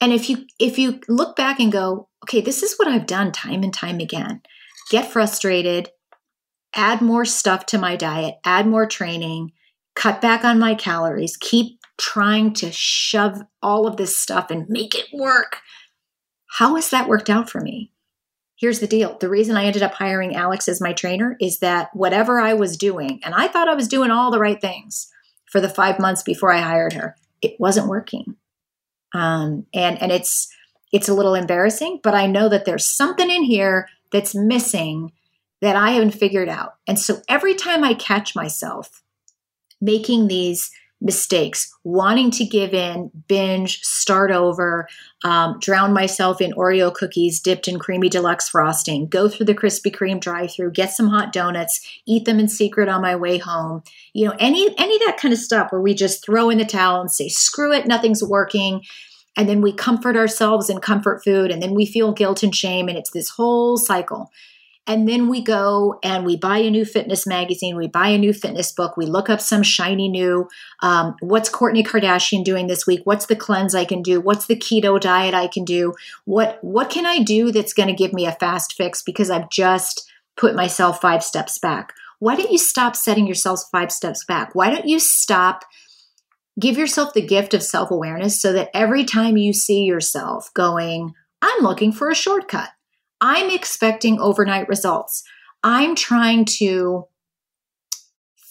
And 0.00 0.12
if 0.12 0.30
you, 0.30 0.46
if 0.58 0.78
you 0.78 1.00
look 1.08 1.36
back 1.36 1.58
and 1.60 1.72
go, 1.72 2.08
okay, 2.24 2.40
this 2.40 2.62
is 2.62 2.76
what 2.76 2.88
I've 2.88 3.06
done 3.06 3.32
time 3.32 3.62
and 3.62 3.74
time 3.74 3.98
again, 4.00 4.42
get 4.90 5.10
frustrated, 5.10 5.90
add 6.74 7.00
more 7.00 7.24
stuff 7.24 7.66
to 7.66 7.78
my 7.78 7.96
diet, 7.96 8.36
add 8.44 8.66
more 8.66 8.86
training, 8.86 9.52
cut 9.94 10.20
back 10.20 10.44
on 10.44 10.58
my 10.58 10.74
calories, 10.74 11.36
keep 11.36 11.78
trying 11.98 12.52
to 12.54 12.70
shove 12.70 13.42
all 13.62 13.86
of 13.86 13.96
this 13.96 14.16
stuff 14.16 14.50
and 14.50 14.68
make 14.68 14.94
it 14.94 15.06
work. 15.12 15.58
How 16.58 16.76
has 16.76 16.90
that 16.90 17.08
worked 17.08 17.28
out 17.28 17.50
for 17.50 17.60
me? 17.60 17.92
Here's 18.56 18.80
the 18.80 18.86
deal. 18.86 19.16
The 19.18 19.28
reason 19.28 19.56
I 19.56 19.64
ended 19.64 19.82
up 19.82 19.94
hiring 19.94 20.34
Alex 20.34 20.68
as 20.68 20.80
my 20.80 20.92
trainer 20.92 21.36
is 21.40 21.58
that 21.60 21.90
whatever 21.92 22.40
I 22.40 22.54
was 22.54 22.76
doing, 22.76 23.20
and 23.24 23.34
I 23.34 23.48
thought 23.48 23.68
I 23.68 23.74
was 23.74 23.86
doing 23.86 24.10
all 24.10 24.30
the 24.30 24.40
right 24.40 24.60
things 24.60 25.08
for 25.50 25.60
the 25.60 25.68
five 25.68 25.98
months 25.98 26.22
before 26.22 26.52
I 26.52 26.60
hired 26.60 26.92
her, 26.94 27.16
it 27.42 27.58
wasn't 27.58 27.88
working. 27.88 28.36
Um, 29.14 29.66
and 29.72 30.00
and 30.00 30.12
it's 30.12 30.48
it's 30.92 31.08
a 31.08 31.14
little 31.14 31.34
embarrassing, 31.34 32.00
but 32.02 32.14
I 32.14 32.26
know 32.26 32.48
that 32.48 32.64
there's 32.64 32.86
something 32.86 33.30
in 33.30 33.42
here 33.42 33.88
that's 34.10 34.34
missing 34.34 35.12
that 35.60 35.76
I 35.76 35.90
haven't 35.90 36.12
figured 36.12 36.48
out. 36.48 36.74
And 36.86 36.98
so 36.98 37.20
every 37.28 37.54
time 37.54 37.84
I 37.84 37.94
catch 37.94 38.34
myself 38.34 39.02
making 39.80 40.28
these 40.28 40.70
mistakes, 41.00 41.72
wanting 41.84 42.30
to 42.32 42.44
give 42.44 42.74
in, 42.74 43.10
binge, 43.28 43.80
start 43.82 44.30
over, 44.30 44.88
um, 45.24 45.58
drown 45.60 45.92
myself 45.92 46.40
in 46.40 46.52
Oreo 46.52 46.92
cookies 46.92 47.40
dipped 47.40 47.68
in 47.68 47.78
creamy 47.78 48.08
deluxe 48.08 48.48
frosting, 48.48 49.06
go 49.06 49.28
through 49.28 49.46
the 49.46 49.54
Krispy 49.54 49.94
Kreme 49.94 50.20
drive-through, 50.20 50.72
get 50.72 50.92
some 50.92 51.08
hot 51.08 51.32
donuts, 51.32 51.80
eat 52.06 52.24
them 52.24 52.40
in 52.40 52.48
secret 52.48 52.88
on 52.88 53.00
my 53.00 53.14
way 53.14 53.38
home. 53.38 53.82
You 54.12 54.26
know, 54.26 54.34
any 54.40 54.74
any 54.78 54.98
that 55.06 55.18
kind 55.20 55.32
of 55.32 55.38
stuff 55.38 55.70
where 55.70 55.80
we 55.80 55.94
just 55.94 56.24
throw 56.24 56.50
in 56.50 56.58
the 56.58 56.64
towel 56.64 57.00
and 57.00 57.10
say, 57.10 57.28
"Screw 57.28 57.72
it, 57.72 57.86
nothing's 57.86 58.22
working." 58.22 58.84
And 59.36 59.48
then 59.48 59.60
we 59.60 59.72
comfort 59.72 60.16
ourselves 60.16 60.68
in 60.68 60.80
comfort 60.80 61.22
food, 61.22 61.52
and 61.52 61.62
then 61.62 61.74
we 61.74 61.86
feel 61.86 62.12
guilt 62.12 62.42
and 62.42 62.54
shame, 62.54 62.88
and 62.88 62.98
it's 62.98 63.10
this 63.10 63.28
whole 63.28 63.76
cycle. 63.76 64.32
And 64.88 65.06
then 65.06 65.28
we 65.28 65.42
go 65.42 65.98
and 66.02 66.24
we 66.24 66.38
buy 66.38 66.58
a 66.58 66.70
new 66.70 66.86
fitness 66.86 67.26
magazine, 67.26 67.76
we 67.76 67.88
buy 67.88 68.08
a 68.08 68.16
new 68.16 68.32
fitness 68.32 68.72
book, 68.72 68.96
we 68.96 69.04
look 69.04 69.28
up 69.28 69.38
some 69.38 69.62
shiny 69.62 70.08
new, 70.08 70.48
um, 70.82 71.14
what's 71.20 71.50
Kourtney 71.50 71.86
Kardashian 71.86 72.42
doing 72.42 72.68
this 72.68 72.86
week? 72.86 73.02
What's 73.04 73.26
the 73.26 73.36
cleanse 73.36 73.74
I 73.74 73.84
can 73.84 74.00
do? 74.00 74.18
What's 74.18 74.46
the 74.46 74.56
keto 74.56 74.98
diet 74.98 75.34
I 75.34 75.46
can 75.46 75.66
do? 75.66 75.92
What 76.24 76.58
what 76.62 76.88
can 76.88 77.04
I 77.04 77.22
do 77.22 77.52
that's 77.52 77.74
going 77.74 77.90
to 77.90 77.94
give 77.94 78.14
me 78.14 78.24
a 78.24 78.32
fast 78.32 78.72
fix 78.72 79.02
because 79.02 79.30
I've 79.30 79.50
just 79.50 80.10
put 80.38 80.56
myself 80.56 81.02
five 81.02 81.22
steps 81.22 81.58
back? 81.58 81.92
Why 82.18 82.34
don't 82.34 82.50
you 82.50 82.58
stop 82.58 82.96
setting 82.96 83.26
yourself 83.26 83.64
five 83.70 83.92
steps 83.92 84.24
back? 84.24 84.54
Why 84.54 84.70
don't 84.70 84.88
you 84.88 84.98
stop? 84.98 85.64
Give 86.58 86.78
yourself 86.78 87.12
the 87.12 87.24
gift 87.24 87.52
of 87.52 87.62
self 87.62 87.90
awareness 87.90 88.40
so 88.40 88.54
that 88.54 88.70
every 88.72 89.04
time 89.04 89.36
you 89.36 89.52
see 89.52 89.84
yourself 89.84 90.50
going, 90.54 91.12
I'm 91.42 91.62
looking 91.62 91.92
for 91.92 92.08
a 92.08 92.14
shortcut 92.14 92.70
I'm 93.20 93.50
expecting 93.50 94.20
overnight 94.20 94.68
results. 94.68 95.24
I'm 95.62 95.94
trying 95.94 96.44
to 96.58 97.06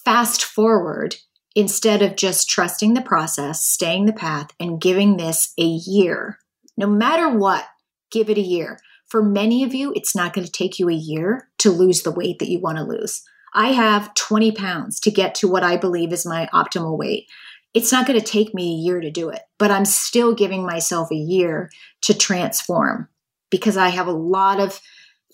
fast 0.03 0.43
forward 0.43 1.15
instead 1.55 2.01
of 2.01 2.15
just 2.15 2.49
trusting 2.49 2.93
the 2.93 3.01
process, 3.01 3.65
staying 3.65 4.05
the 4.05 4.13
path, 4.13 4.49
and 4.59 4.81
giving 4.81 5.17
this 5.17 5.53
a 5.57 5.65
year. 5.65 6.37
No 6.77 6.87
matter 6.87 7.29
what, 7.29 7.65
give 8.11 8.29
it 8.29 8.37
a 8.37 8.41
year. 8.41 8.79
For 9.07 9.23
many 9.23 9.63
of 9.63 9.73
you, 9.73 9.93
it's 9.95 10.15
not 10.15 10.33
going 10.33 10.45
to 10.45 10.51
take 10.51 10.79
you 10.79 10.89
a 10.89 10.93
year 10.93 11.49
to 11.59 11.71
lose 11.71 12.03
the 12.03 12.11
weight 12.11 12.39
that 12.39 12.49
you 12.49 12.59
want 12.59 12.77
to 12.77 12.83
lose. 12.83 13.23
I 13.53 13.69
have 13.69 14.13
20 14.13 14.51
pounds 14.51 14.99
to 14.99 15.11
get 15.11 15.33
to 15.35 15.47
what 15.47 15.63
I 15.63 15.77
believe 15.77 16.11
is 16.11 16.25
my 16.25 16.49
optimal 16.53 16.97
weight. 16.97 17.27
It's 17.73 17.91
not 17.91 18.05
going 18.05 18.19
to 18.19 18.25
take 18.25 18.53
me 18.53 18.73
a 18.73 18.83
year 18.83 18.99
to 18.99 19.09
do 19.09 19.29
it, 19.29 19.41
but 19.57 19.71
I'm 19.71 19.85
still 19.85 20.35
giving 20.35 20.65
myself 20.65 21.11
a 21.11 21.15
year 21.15 21.71
to 22.01 22.13
transform 22.13 23.09
because 23.49 23.77
I 23.77 23.89
have 23.89 24.07
a 24.07 24.11
lot 24.11 24.59
of 24.59 24.79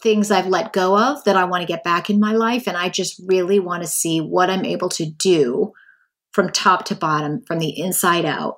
things 0.01 0.31
I've 0.31 0.47
let 0.47 0.73
go 0.73 0.97
of 0.97 1.23
that 1.23 1.37
I 1.37 1.45
want 1.45 1.61
to 1.61 1.67
get 1.67 1.83
back 1.83 2.09
in 2.09 2.19
my 2.19 2.33
life. 2.33 2.67
And 2.67 2.75
I 2.75 2.89
just 2.89 3.21
really 3.25 3.59
want 3.59 3.83
to 3.83 3.87
see 3.87 4.19
what 4.19 4.49
I'm 4.49 4.65
able 4.65 4.89
to 4.89 5.05
do 5.05 5.71
from 6.31 6.49
top 6.49 6.85
to 6.85 6.95
bottom, 6.95 7.43
from 7.45 7.59
the 7.59 7.79
inside 7.79 8.25
out, 8.25 8.57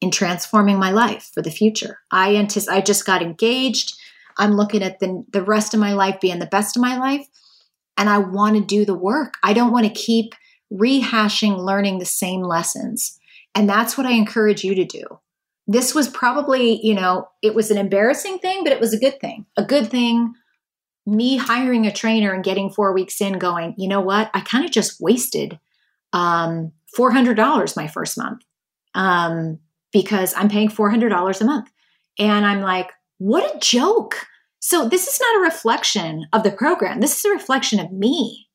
in 0.00 0.10
transforming 0.10 0.78
my 0.78 0.90
life 0.90 1.30
for 1.32 1.42
the 1.42 1.50
future. 1.50 1.98
I 2.10 2.48
I 2.68 2.80
just 2.80 3.06
got 3.06 3.22
engaged. 3.22 3.94
I'm 4.36 4.52
looking 4.52 4.82
at 4.82 4.98
the, 4.98 5.24
the 5.32 5.42
rest 5.42 5.74
of 5.74 5.80
my 5.80 5.92
life 5.92 6.20
being 6.20 6.40
the 6.40 6.46
best 6.46 6.76
of 6.76 6.82
my 6.82 6.96
life. 6.96 7.26
And 7.96 8.08
I 8.08 8.18
want 8.18 8.56
to 8.56 8.64
do 8.64 8.84
the 8.84 8.94
work. 8.94 9.34
I 9.42 9.52
don't 9.52 9.72
want 9.72 9.86
to 9.86 9.92
keep 9.92 10.34
rehashing 10.72 11.58
learning 11.58 11.98
the 11.98 12.06
same 12.06 12.42
lessons. 12.42 13.18
And 13.54 13.68
that's 13.68 13.96
what 13.96 14.06
I 14.06 14.12
encourage 14.12 14.64
you 14.64 14.74
to 14.74 14.84
do 14.84 15.04
this 15.66 15.94
was 15.94 16.08
probably, 16.08 16.84
you 16.84 16.94
know, 16.94 17.28
it 17.40 17.54
was 17.54 17.70
an 17.70 17.78
embarrassing 17.78 18.38
thing, 18.38 18.64
but 18.64 18.72
it 18.72 18.80
was 18.80 18.92
a 18.92 18.98
good 18.98 19.20
thing. 19.20 19.46
A 19.56 19.64
good 19.64 19.88
thing. 19.88 20.34
Me 21.06 21.36
hiring 21.36 21.86
a 21.86 21.92
trainer 21.92 22.32
and 22.32 22.44
getting 22.44 22.70
four 22.70 22.92
weeks 22.92 23.20
in, 23.20 23.38
going, 23.38 23.74
you 23.76 23.88
know 23.88 24.00
what? 24.00 24.30
I 24.34 24.40
kind 24.40 24.64
of 24.64 24.70
just 24.70 25.00
wasted 25.00 25.58
um, 26.12 26.72
$400 26.96 27.76
my 27.76 27.86
first 27.86 28.18
month 28.18 28.42
um, 28.94 29.58
because 29.92 30.34
I'm 30.36 30.48
paying 30.48 30.68
$400 30.68 31.40
a 31.40 31.44
month. 31.44 31.70
And 32.18 32.44
I'm 32.44 32.60
like, 32.60 32.90
what 33.18 33.54
a 33.54 33.58
joke. 33.58 34.26
So 34.58 34.88
this 34.88 35.06
is 35.06 35.20
not 35.20 35.38
a 35.38 35.44
reflection 35.44 36.26
of 36.32 36.42
the 36.42 36.50
program. 36.50 37.00
This 37.00 37.18
is 37.18 37.24
a 37.24 37.30
reflection 37.30 37.80
of 37.80 37.92
me. 37.92 38.48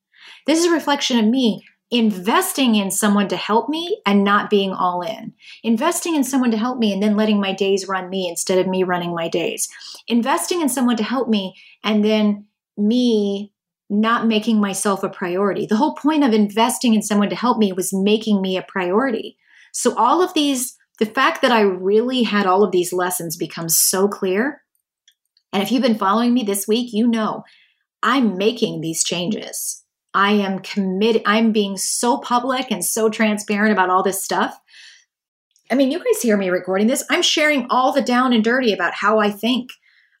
This 0.46 0.58
is 0.60 0.66
a 0.66 0.70
reflection 0.70 1.18
of 1.18 1.24
me 1.24 1.64
investing 1.90 2.74
in 2.74 2.90
someone 2.90 3.28
to 3.28 3.36
help 3.36 3.68
me 3.68 4.00
and 4.04 4.22
not 4.22 4.50
being 4.50 4.72
all 4.72 5.00
in. 5.00 5.32
Investing 5.62 6.14
in 6.14 6.24
someone 6.24 6.50
to 6.50 6.58
help 6.58 6.78
me 6.78 6.92
and 6.92 7.02
then 7.02 7.16
letting 7.16 7.40
my 7.40 7.52
days 7.52 7.88
run 7.88 8.10
me 8.10 8.28
instead 8.28 8.58
of 8.58 8.66
me 8.66 8.82
running 8.82 9.14
my 9.14 9.28
days. 9.28 9.68
Investing 10.06 10.60
in 10.60 10.68
someone 10.68 10.96
to 10.96 11.04
help 11.04 11.28
me 11.28 11.56
and 11.82 12.04
then 12.04 12.46
me 12.76 13.52
not 13.90 14.26
making 14.26 14.60
myself 14.60 15.02
a 15.02 15.08
priority. 15.08 15.64
The 15.64 15.76
whole 15.76 15.94
point 15.94 16.24
of 16.24 16.34
investing 16.34 16.92
in 16.92 17.02
someone 17.02 17.30
to 17.30 17.36
help 17.36 17.58
me 17.58 17.72
was 17.72 17.92
making 17.92 18.42
me 18.42 18.58
a 18.58 18.62
priority. 18.62 19.38
So 19.72 19.96
all 19.96 20.22
of 20.22 20.34
these 20.34 20.76
the 20.98 21.06
fact 21.06 21.42
that 21.42 21.52
I 21.52 21.60
really 21.60 22.24
had 22.24 22.46
all 22.46 22.64
of 22.64 22.72
these 22.72 22.92
lessons 22.92 23.36
become 23.36 23.68
so 23.68 24.08
clear. 24.08 24.62
And 25.52 25.62
if 25.62 25.70
you've 25.70 25.82
been 25.82 25.96
following 25.96 26.34
me 26.34 26.42
this 26.42 26.66
week, 26.66 26.92
you 26.92 27.06
know 27.06 27.44
I'm 28.02 28.36
making 28.36 28.80
these 28.80 29.04
changes. 29.04 29.84
I 30.18 30.32
am 30.32 30.58
committed. 30.58 31.22
I'm 31.26 31.52
being 31.52 31.76
so 31.76 32.18
public 32.18 32.72
and 32.72 32.84
so 32.84 33.08
transparent 33.08 33.72
about 33.72 33.88
all 33.88 34.02
this 34.02 34.24
stuff. 34.24 34.58
I 35.70 35.76
mean, 35.76 35.92
you 35.92 35.98
guys 35.98 36.20
hear 36.20 36.36
me 36.36 36.50
recording 36.50 36.88
this. 36.88 37.04
I'm 37.08 37.22
sharing 37.22 37.68
all 37.70 37.92
the 37.92 38.02
down 38.02 38.32
and 38.32 38.42
dirty 38.42 38.72
about 38.72 38.94
how 38.94 39.20
I 39.20 39.30
think. 39.30 39.70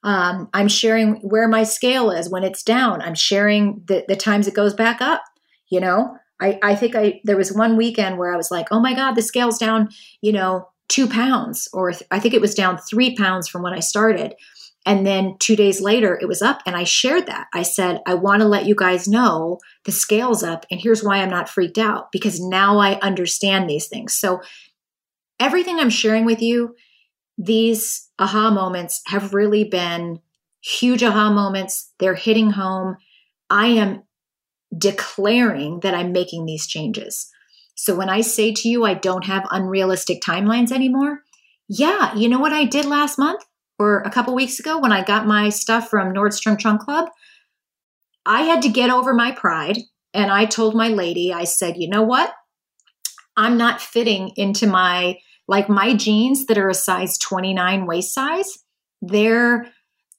Um, 0.04 0.50
I'm 0.54 0.68
sharing 0.68 1.16
where 1.16 1.48
my 1.48 1.64
scale 1.64 2.12
is 2.12 2.30
when 2.30 2.44
it's 2.44 2.62
down. 2.62 3.02
I'm 3.02 3.16
sharing 3.16 3.82
the, 3.88 4.04
the 4.06 4.14
times 4.14 4.46
it 4.46 4.54
goes 4.54 4.72
back 4.72 5.00
up. 5.00 5.24
You 5.68 5.80
know, 5.80 6.16
I, 6.40 6.60
I 6.62 6.76
think 6.76 6.94
I 6.94 7.20
there 7.24 7.36
was 7.36 7.52
one 7.52 7.76
weekend 7.76 8.18
where 8.18 8.32
I 8.32 8.36
was 8.36 8.52
like, 8.52 8.68
oh 8.70 8.78
my 8.78 8.94
God, 8.94 9.16
the 9.16 9.22
scale's 9.22 9.58
down, 9.58 9.88
you 10.22 10.30
know, 10.30 10.68
two 10.88 11.08
pounds, 11.08 11.68
or 11.72 11.90
th- 11.90 12.06
I 12.12 12.20
think 12.20 12.34
it 12.34 12.40
was 12.40 12.54
down 12.54 12.78
three 12.78 13.16
pounds 13.16 13.48
from 13.48 13.62
when 13.62 13.74
I 13.74 13.80
started. 13.80 14.36
And 14.88 15.06
then 15.06 15.36
two 15.38 15.54
days 15.54 15.82
later, 15.82 16.18
it 16.18 16.24
was 16.24 16.40
up. 16.40 16.62
And 16.64 16.74
I 16.74 16.84
shared 16.84 17.26
that. 17.26 17.48
I 17.52 17.62
said, 17.62 18.00
I 18.06 18.14
want 18.14 18.40
to 18.40 18.48
let 18.48 18.64
you 18.64 18.74
guys 18.74 19.06
know 19.06 19.58
the 19.84 19.92
scale's 19.92 20.42
up. 20.42 20.64
And 20.70 20.80
here's 20.80 21.04
why 21.04 21.18
I'm 21.18 21.28
not 21.28 21.50
freaked 21.50 21.76
out 21.76 22.10
because 22.10 22.40
now 22.40 22.78
I 22.78 22.98
understand 23.00 23.68
these 23.68 23.86
things. 23.86 24.14
So, 24.16 24.40
everything 25.38 25.78
I'm 25.78 25.90
sharing 25.90 26.24
with 26.24 26.40
you, 26.40 26.74
these 27.36 28.08
aha 28.18 28.50
moments 28.50 29.02
have 29.08 29.34
really 29.34 29.62
been 29.62 30.20
huge 30.62 31.02
aha 31.02 31.30
moments. 31.30 31.92
They're 31.98 32.14
hitting 32.14 32.52
home. 32.52 32.96
I 33.50 33.66
am 33.66 34.04
declaring 34.76 35.80
that 35.80 35.94
I'm 35.94 36.12
making 36.12 36.46
these 36.46 36.66
changes. 36.66 37.28
So, 37.74 37.94
when 37.94 38.08
I 38.08 38.22
say 38.22 38.54
to 38.54 38.68
you, 38.70 38.86
I 38.86 38.94
don't 38.94 39.26
have 39.26 39.46
unrealistic 39.50 40.22
timelines 40.22 40.72
anymore, 40.72 41.24
yeah, 41.68 42.14
you 42.14 42.30
know 42.30 42.38
what 42.38 42.54
I 42.54 42.64
did 42.64 42.86
last 42.86 43.18
month? 43.18 43.44
Or 43.78 44.00
a 44.00 44.10
couple 44.10 44.34
weeks 44.34 44.58
ago 44.58 44.78
when 44.78 44.92
I 44.92 45.04
got 45.04 45.26
my 45.26 45.48
stuff 45.48 45.88
from 45.88 46.12
Nordstrom 46.12 46.58
Trunk 46.58 46.80
Club, 46.80 47.08
I 48.26 48.42
had 48.42 48.62
to 48.62 48.68
get 48.68 48.90
over 48.90 49.14
my 49.14 49.32
pride. 49.32 49.78
And 50.12 50.30
I 50.30 50.46
told 50.46 50.74
my 50.74 50.88
lady, 50.88 51.32
I 51.32 51.44
said, 51.44 51.76
you 51.76 51.88
know 51.88 52.02
what? 52.02 52.32
I'm 53.36 53.56
not 53.56 53.80
fitting 53.80 54.32
into 54.36 54.66
my, 54.66 55.18
like 55.46 55.68
my 55.68 55.94
jeans 55.94 56.46
that 56.46 56.58
are 56.58 56.68
a 56.68 56.74
size 56.74 57.16
29 57.18 57.86
waist 57.86 58.12
size. 58.12 58.58
They're, 59.00 59.66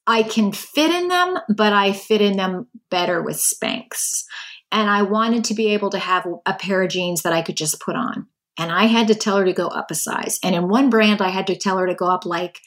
I 0.07 0.23
can 0.23 0.51
fit 0.53 0.91
in 0.91 1.09
them, 1.09 1.37
but 1.49 1.73
I 1.73 1.91
fit 1.91 2.21
in 2.21 2.37
them 2.37 2.67
better 2.89 3.21
with 3.21 3.37
Spanx. 3.37 4.23
and 4.71 4.89
I 4.89 5.01
wanted 5.01 5.43
to 5.45 5.53
be 5.53 5.73
able 5.73 5.89
to 5.89 5.99
have 5.99 6.27
a 6.45 6.53
pair 6.53 6.81
of 6.81 6.89
jeans 6.89 7.23
that 7.23 7.33
I 7.33 7.41
could 7.41 7.57
just 7.57 7.81
put 7.81 7.95
on. 7.95 8.27
And 8.57 8.71
I 8.71 8.85
had 8.85 9.07
to 9.07 9.15
tell 9.15 9.37
her 9.37 9.45
to 9.45 9.53
go 9.53 9.67
up 9.67 9.91
a 9.91 9.95
size. 9.95 10.39
And 10.43 10.55
in 10.55 10.67
one 10.67 10.89
brand, 10.89 11.21
I 11.21 11.29
had 11.29 11.47
to 11.47 11.55
tell 11.55 11.77
her 11.77 11.87
to 11.87 11.95
go 11.95 12.07
up 12.07 12.25
like 12.25 12.59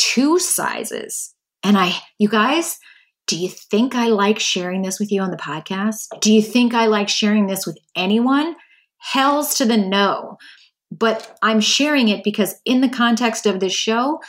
two 0.00 0.38
sizes. 0.38 1.34
And 1.62 1.76
I, 1.76 1.92
you 2.18 2.28
guys, 2.28 2.78
do 3.26 3.38
you 3.38 3.48
think 3.48 3.94
I 3.94 4.06
like 4.06 4.40
sharing 4.40 4.82
this 4.82 4.98
with 4.98 5.12
you 5.12 5.20
on 5.20 5.30
the 5.30 5.36
podcast? 5.36 6.08
Do 6.20 6.32
you 6.32 6.42
think 6.42 6.74
I 6.74 6.86
like 6.86 7.08
sharing 7.08 7.46
this 7.46 7.66
with 7.66 7.78
anyone? 7.94 8.56
Hells 8.98 9.54
to 9.56 9.64
the 9.64 9.76
no. 9.76 10.38
But 10.90 11.38
I'm 11.42 11.60
sharing 11.60 12.08
it 12.08 12.24
because, 12.24 12.56
in 12.64 12.80
the 12.80 12.88
context 12.88 13.46
of 13.46 13.60
this 13.60 13.72
show, 13.72 14.20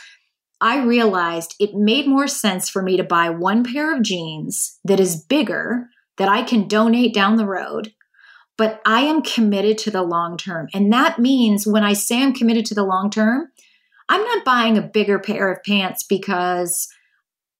I 0.60 0.84
realized 0.84 1.56
it 1.58 1.74
made 1.74 2.06
more 2.06 2.28
sense 2.28 2.68
for 2.68 2.82
me 2.82 2.96
to 2.96 3.02
buy 3.02 3.30
one 3.30 3.64
pair 3.64 3.96
of 3.96 4.02
jeans 4.02 4.78
that 4.84 5.00
is 5.00 5.24
bigger 5.24 5.88
that 6.18 6.28
I 6.28 6.42
can 6.42 6.68
donate 6.68 7.12
down 7.12 7.36
the 7.36 7.46
road. 7.46 7.92
But 8.56 8.80
I 8.86 9.00
am 9.00 9.22
committed 9.22 9.78
to 9.78 9.90
the 9.90 10.02
long 10.02 10.36
term. 10.36 10.68
And 10.72 10.92
that 10.92 11.18
means 11.18 11.66
when 11.66 11.82
I 11.82 11.94
say 11.94 12.22
I'm 12.22 12.34
committed 12.34 12.66
to 12.66 12.74
the 12.74 12.84
long 12.84 13.10
term, 13.10 13.48
I'm 14.12 14.22
not 14.24 14.44
buying 14.44 14.76
a 14.76 14.82
bigger 14.82 15.18
pair 15.18 15.50
of 15.50 15.64
pants 15.64 16.02
because 16.02 16.86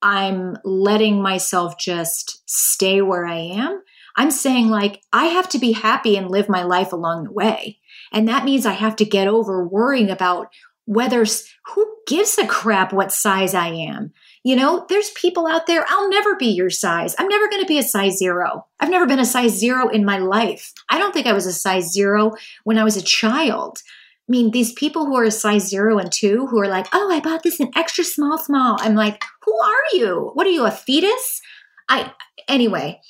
I'm 0.03 0.55
letting 0.63 1.19
myself 1.19 1.79
just 1.79 2.43
stay 2.47 3.01
where 3.01 3.25
I 3.25 3.39
am. 3.39 3.81
I'm 4.15 4.29
saying, 4.29 4.69
like, 4.69 5.01
I 5.11 5.25
have 5.25 5.49
to 5.49 5.57
be 5.57 5.71
happy 5.71 6.15
and 6.15 6.29
live 6.29 6.47
my 6.47 6.61
life 6.61 6.93
along 6.93 7.23
the 7.23 7.31
way. 7.31 7.79
And 8.11 8.27
that 8.27 8.45
means 8.45 8.67
I 8.67 8.73
have 8.73 8.95
to 8.97 9.03
get 9.03 9.27
over 9.27 9.67
worrying 9.67 10.11
about 10.11 10.49
whether 10.85 11.25
who 11.73 11.95
gives 12.05 12.37
a 12.37 12.45
crap 12.45 12.93
what 12.93 13.11
size 13.11 13.55
I 13.55 13.69
am. 13.69 14.13
You 14.43 14.55
know, 14.55 14.85
there's 14.89 15.09
people 15.09 15.47
out 15.47 15.65
there, 15.65 15.83
I'll 15.89 16.07
never 16.07 16.35
be 16.35 16.49
your 16.49 16.69
size. 16.69 17.15
I'm 17.17 17.29
never 17.29 17.49
going 17.49 17.63
to 17.63 17.67
be 17.67 17.79
a 17.79 17.83
size 17.83 18.19
zero. 18.19 18.67
I've 18.79 18.91
never 18.91 19.07
been 19.07 19.17
a 19.17 19.25
size 19.25 19.57
zero 19.57 19.89
in 19.89 20.05
my 20.05 20.19
life. 20.19 20.71
I 20.87 20.99
don't 20.99 21.13
think 21.13 21.25
I 21.25 21.33
was 21.33 21.47
a 21.47 21.53
size 21.53 21.91
zero 21.91 22.33
when 22.63 22.77
I 22.77 22.83
was 22.83 22.95
a 22.95 23.01
child. 23.01 23.79
I 24.27 24.31
mean, 24.31 24.51
these 24.51 24.71
people 24.71 25.05
who 25.05 25.17
are 25.17 25.29
size 25.29 25.67
zero 25.67 25.97
and 25.97 26.11
two 26.11 26.47
who 26.47 26.59
are 26.61 26.67
like, 26.67 26.87
oh, 26.93 27.11
I 27.11 27.19
bought 27.19 27.43
this 27.43 27.59
in 27.59 27.71
extra 27.75 28.05
small, 28.05 28.37
small. 28.37 28.77
I'm 28.79 28.95
like, 28.95 29.21
who 29.43 29.53
are 29.61 29.83
you? 29.93 30.31
What 30.33 30.47
are 30.47 30.51
you, 30.51 30.65
a 30.65 30.71
fetus? 30.71 31.41
I, 31.89 32.13
anyway, 32.47 33.01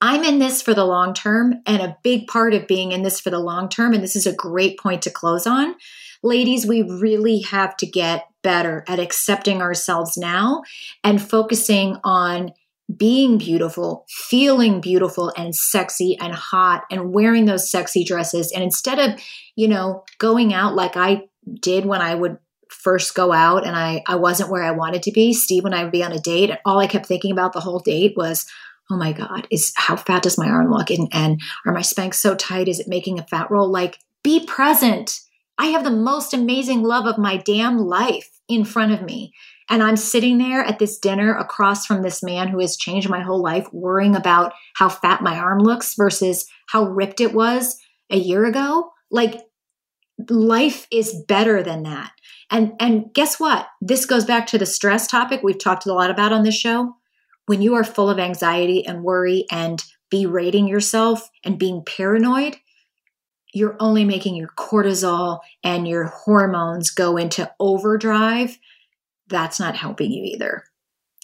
I'm 0.00 0.24
in 0.24 0.40
this 0.40 0.60
for 0.60 0.74
the 0.74 0.84
long 0.84 1.14
term. 1.14 1.62
And 1.66 1.80
a 1.80 1.96
big 2.02 2.26
part 2.26 2.52
of 2.52 2.66
being 2.66 2.90
in 2.90 3.02
this 3.02 3.20
for 3.20 3.30
the 3.30 3.38
long 3.38 3.68
term, 3.68 3.94
and 3.94 4.02
this 4.02 4.16
is 4.16 4.26
a 4.26 4.34
great 4.34 4.76
point 4.78 5.02
to 5.02 5.10
close 5.10 5.46
on. 5.46 5.76
Ladies, 6.24 6.66
we 6.66 6.82
really 6.82 7.40
have 7.40 7.76
to 7.76 7.86
get 7.86 8.26
better 8.42 8.84
at 8.88 8.98
accepting 8.98 9.62
ourselves 9.62 10.16
now 10.16 10.62
and 11.04 11.22
focusing 11.22 11.96
on 12.02 12.52
being 12.96 13.38
beautiful, 13.38 14.04
feeling 14.08 14.80
beautiful 14.80 15.32
and 15.36 15.54
sexy 15.54 16.16
and 16.20 16.34
hot 16.34 16.84
and 16.90 17.12
wearing 17.12 17.44
those 17.44 17.70
sexy 17.70 18.04
dresses. 18.04 18.52
And 18.52 18.62
instead 18.62 18.98
of, 18.98 19.20
you 19.56 19.68
know, 19.68 20.04
going 20.18 20.52
out 20.52 20.74
like 20.74 20.96
I 20.96 21.24
did 21.60 21.86
when 21.86 22.00
I 22.00 22.14
would 22.14 22.38
first 22.68 23.14
go 23.14 23.32
out 23.32 23.66
and 23.66 23.76
I, 23.76 24.02
I 24.06 24.16
wasn't 24.16 24.50
where 24.50 24.64
I 24.64 24.72
wanted 24.72 25.02
to 25.04 25.12
be, 25.12 25.32
Steve 25.32 25.64
and 25.64 25.74
I 25.74 25.84
would 25.84 25.92
be 25.92 26.02
on 26.02 26.12
a 26.12 26.18
date, 26.18 26.50
and 26.50 26.58
all 26.64 26.78
I 26.78 26.86
kept 26.86 27.06
thinking 27.06 27.30
about 27.30 27.52
the 27.52 27.60
whole 27.60 27.78
date 27.78 28.14
was, 28.16 28.46
oh 28.90 28.96
my 28.96 29.12
God, 29.12 29.46
is 29.50 29.72
how 29.76 29.96
fat 29.96 30.22
does 30.22 30.38
my 30.38 30.48
arm 30.48 30.70
look? 30.70 30.90
And, 30.90 31.08
and 31.12 31.40
are 31.66 31.72
my 31.72 31.80
Spanx 31.80 32.14
so 32.14 32.34
tight? 32.34 32.68
Is 32.68 32.80
it 32.80 32.88
making 32.88 33.18
a 33.18 33.26
fat 33.26 33.50
roll? 33.50 33.70
Like, 33.70 33.98
be 34.22 34.44
present. 34.44 35.20
I 35.58 35.66
have 35.66 35.84
the 35.84 35.90
most 35.90 36.34
amazing 36.34 36.82
love 36.82 37.06
of 37.06 37.18
my 37.18 37.36
damn 37.36 37.78
life 37.78 38.30
in 38.48 38.64
front 38.64 38.92
of 38.92 39.02
me. 39.02 39.32
And 39.70 39.82
I'm 39.82 39.96
sitting 39.96 40.38
there 40.38 40.62
at 40.62 40.78
this 40.78 40.98
dinner 40.98 41.34
across 41.34 41.86
from 41.86 42.02
this 42.02 42.22
man 42.22 42.48
who 42.48 42.60
has 42.60 42.76
changed 42.76 43.08
my 43.08 43.20
whole 43.20 43.42
life, 43.42 43.66
worrying 43.72 44.16
about 44.16 44.52
how 44.74 44.88
fat 44.88 45.22
my 45.22 45.38
arm 45.38 45.60
looks 45.60 45.94
versus 45.94 46.46
how 46.68 46.84
ripped 46.84 47.20
it 47.20 47.32
was 47.32 47.78
a 48.10 48.16
year 48.16 48.44
ago. 48.44 48.90
Like 49.10 49.40
life 50.28 50.86
is 50.90 51.22
better 51.26 51.62
than 51.62 51.82
that. 51.84 52.12
And 52.50 52.72
and 52.80 53.12
guess 53.14 53.40
what? 53.40 53.66
This 53.80 54.04
goes 54.04 54.24
back 54.24 54.46
to 54.48 54.58
the 54.58 54.66
stress 54.66 55.06
topic 55.06 55.40
we've 55.42 55.58
talked 55.58 55.86
a 55.86 55.92
lot 55.92 56.10
about 56.10 56.32
on 56.32 56.42
this 56.42 56.56
show. 56.56 56.96
When 57.46 57.62
you 57.62 57.74
are 57.74 57.84
full 57.84 58.10
of 58.10 58.18
anxiety 58.18 58.86
and 58.86 59.02
worry 59.02 59.46
and 59.50 59.82
berating 60.10 60.68
yourself 60.68 61.28
and 61.44 61.58
being 61.58 61.82
paranoid, 61.84 62.56
you're 63.54 63.76
only 63.80 64.04
making 64.04 64.36
your 64.36 64.50
cortisol 64.56 65.40
and 65.64 65.86
your 65.86 66.04
hormones 66.04 66.90
go 66.90 67.16
into 67.16 67.50
overdrive 67.58 68.58
that's 69.32 69.58
not 69.58 69.74
helping 69.76 70.12
you 70.12 70.22
either. 70.24 70.64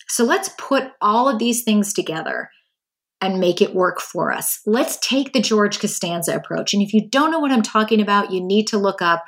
So 0.09 0.25
let's 0.25 0.51
put 0.59 0.90
all 1.01 1.29
of 1.29 1.38
these 1.38 1.62
things 1.62 1.92
together 1.92 2.51
and 3.21 3.40
make 3.40 3.61
it 3.61 3.75
work 3.75 4.01
for 4.01 4.33
us. 4.33 4.61
Let's 4.64 4.97
take 4.99 5.33
the 5.33 5.40
George 5.40 5.81
Costanza 5.81 6.35
approach. 6.35 6.73
And 6.73 6.83
if 6.83 6.92
you 6.92 7.09
don't 7.09 7.31
know 7.31 7.40
what 7.40 7.53
I'm 7.53 7.62
talking 7.62 8.01
about, 8.01 8.33
you 8.33 8.42
need 8.42 8.66
to 8.68 8.79
look 8.79 9.03
up 9.03 9.25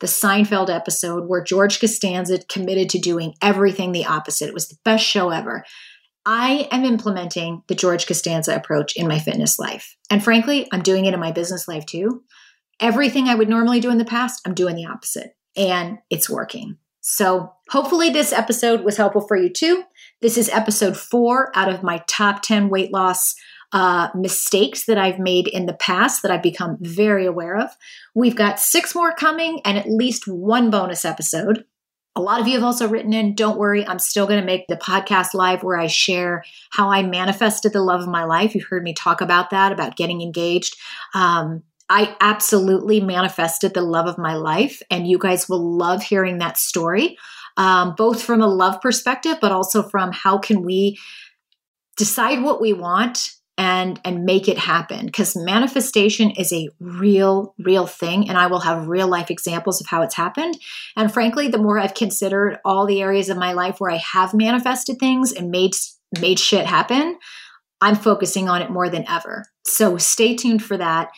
the 0.00 0.06
Seinfeld 0.06 0.70
episode 0.70 1.28
where 1.28 1.42
George 1.42 1.80
Costanza 1.80 2.38
committed 2.48 2.90
to 2.90 2.98
doing 2.98 3.34
everything 3.42 3.92
the 3.92 4.06
opposite. 4.06 4.48
It 4.48 4.54
was 4.54 4.68
the 4.68 4.78
best 4.84 5.04
show 5.04 5.30
ever. 5.30 5.64
I 6.26 6.68
am 6.70 6.84
implementing 6.84 7.62
the 7.68 7.74
George 7.74 8.06
Costanza 8.06 8.54
approach 8.54 8.96
in 8.96 9.08
my 9.08 9.18
fitness 9.18 9.58
life. 9.58 9.96
And 10.10 10.22
frankly, 10.22 10.68
I'm 10.72 10.82
doing 10.82 11.06
it 11.06 11.14
in 11.14 11.20
my 11.20 11.32
business 11.32 11.66
life 11.66 11.86
too. 11.86 12.22
Everything 12.80 13.28
I 13.28 13.34
would 13.34 13.48
normally 13.48 13.80
do 13.80 13.90
in 13.90 13.98
the 13.98 14.04
past, 14.04 14.42
I'm 14.46 14.54
doing 14.54 14.76
the 14.76 14.86
opposite. 14.86 15.34
And 15.56 15.98
it's 16.10 16.30
working. 16.30 16.76
So, 17.10 17.54
hopefully, 17.70 18.10
this 18.10 18.34
episode 18.34 18.82
was 18.82 18.98
helpful 18.98 19.26
for 19.26 19.34
you 19.34 19.48
too. 19.48 19.82
This 20.20 20.36
is 20.36 20.50
episode 20.50 20.94
four 20.94 21.50
out 21.56 21.72
of 21.72 21.82
my 21.82 22.02
top 22.06 22.42
10 22.42 22.68
weight 22.68 22.92
loss 22.92 23.34
uh, 23.72 24.08
mistakes 24.14 24.84
that 24.84 24.98
I've 24.98 25.18
made 25.18 25.48
in 25.48 25.64
the 25.64 25.72
past 25.72 26.20
that 26.20 26.30
I've 26.30 26.42
become 26.42 26.76
very 26.82 27.24
aware 27.24 27.56
of. 27.56 27.70
We've 28.14 28.36
got 28.36 28.60
six 28.60 28.94
more 28.94 29.14
coming 29.14 29.62
and 29.64 29.78
at 29.78 29.88
least 29.88 30.28
one 30.28 30.68
bonus 30.68 31.06
episode. 31.06 31.64
A 32.14 32.20
lot 32.20 32.42
of 32.42 32.46
you 32.46 32.54
have 32.56 32.64
also 32.64 32.86
written 32.86 33.14
in, 33.14 33.34
don't 33.34 33.58
worry, 33.58 33.86
I'm 33.86 34.00
still 34.00 34.26
going 34.26 34.40
to 34.40 34.46
make 34.46 34.66
the 34.68 34.76
podcast 34.76 35.32
live 35.32 35.62
where 35.62 35.78
I 35.78 35.86
share 35.86 36.44
how 36.72 36.90
I 36.90 37.02
manifested 37.02 37.72
the 37.72 37.80
love 37.80 38.02
of 38.02 38.08
my 38.08 38.24
life. 38.24 38.54
You've 38.54 38.64
heard 38.64 38.82
me 38.82 38.92
talk 38.92 39.22
about 39.22 39.48
that, 39.48 39.72
about 39.72 39.96
getting 39.96 40.20
engaged. 40.20 40.76
Um, 41.14 41.62
I 41.88 42.16
absolutely 42.20 43.00
manifested 43.00 43.74
the 43.74 43.82
love 43.82 44.06
of 44.06 44.18
my 44.18 44.34
life, 44.34 44.82
and 44.90 45.06
you 45.06 45.18
guys 45.18 45.48
will 45.48 45.76
love 45.76 46.02
hearing 46.02 46.38
that 46.38 46.58
story, 46.58 47.16
um, 47.56 47.94
both 47.96 48.22
from 48.22 48.42
a 48.42 48.46
love 48.46 48.80
perspective, 48.80 49.38
but 49.40 49.52
also 49.52 49.82
from 49.82 50.12
how 50.12 50.38
can 50.38 50.62
we 50.62 50.98
decide 51.96 52.42
what 52.42 52.60
we 52.60 52.72
want 52.72 53.30
and 53.56 54.00
and 54.04 54.24
make 54.24 54.46
it 54.46 54.56
happen 54.56 55.06
because 55.06 55.34
manifestation 55.34 56.30
is 56.30 56.52
a 56.52 56.68
real 56.78 57.56
real 57.58 57.88
thing 57.88 58.28
and 58.28 58.38
i 58.38 58.46
will 58.46 58.60
have 58.60 58.86
real 58.86 59.08
life 59.08 59.32
examples 59.32 59.80
of 59.80 59.88
how 59.88 60.00
it's 60.00 60.14
happened 60.14 60.56
and 60.96 61.12
frankly 61.12 61.48
the 61.48 61.58
more 61.58 61.76
i've 61.76 61.94
considered 61.94 62.60
all 62.64 62.86
the 62.86 63.02
areas 63.02 63.28
of 63.28 63.36
my 63.36 63.52
life 63.52 63.80
where 63.80 63.90
i 63.90 63.96
have 63.96 64.32
manifested 64.32 64.96
things 65.00 65.32
and 65.32 65.50
made 65.50 65.72
made 66.20 66.38
shit 66.38 66.66
happen 66.66 67.18
I'm 67.80 67.94
focusing 67.94 68.48
on 68.48 68.62
it 68.62 68.70
more 68.70 68.88
than 68.88 69.08
ever. 69.08 69.44
So 69.64 69.98
stay 69.98 70.34
tuned 70.34 70.62
for 70.62 70.76
that. 70.76 71.10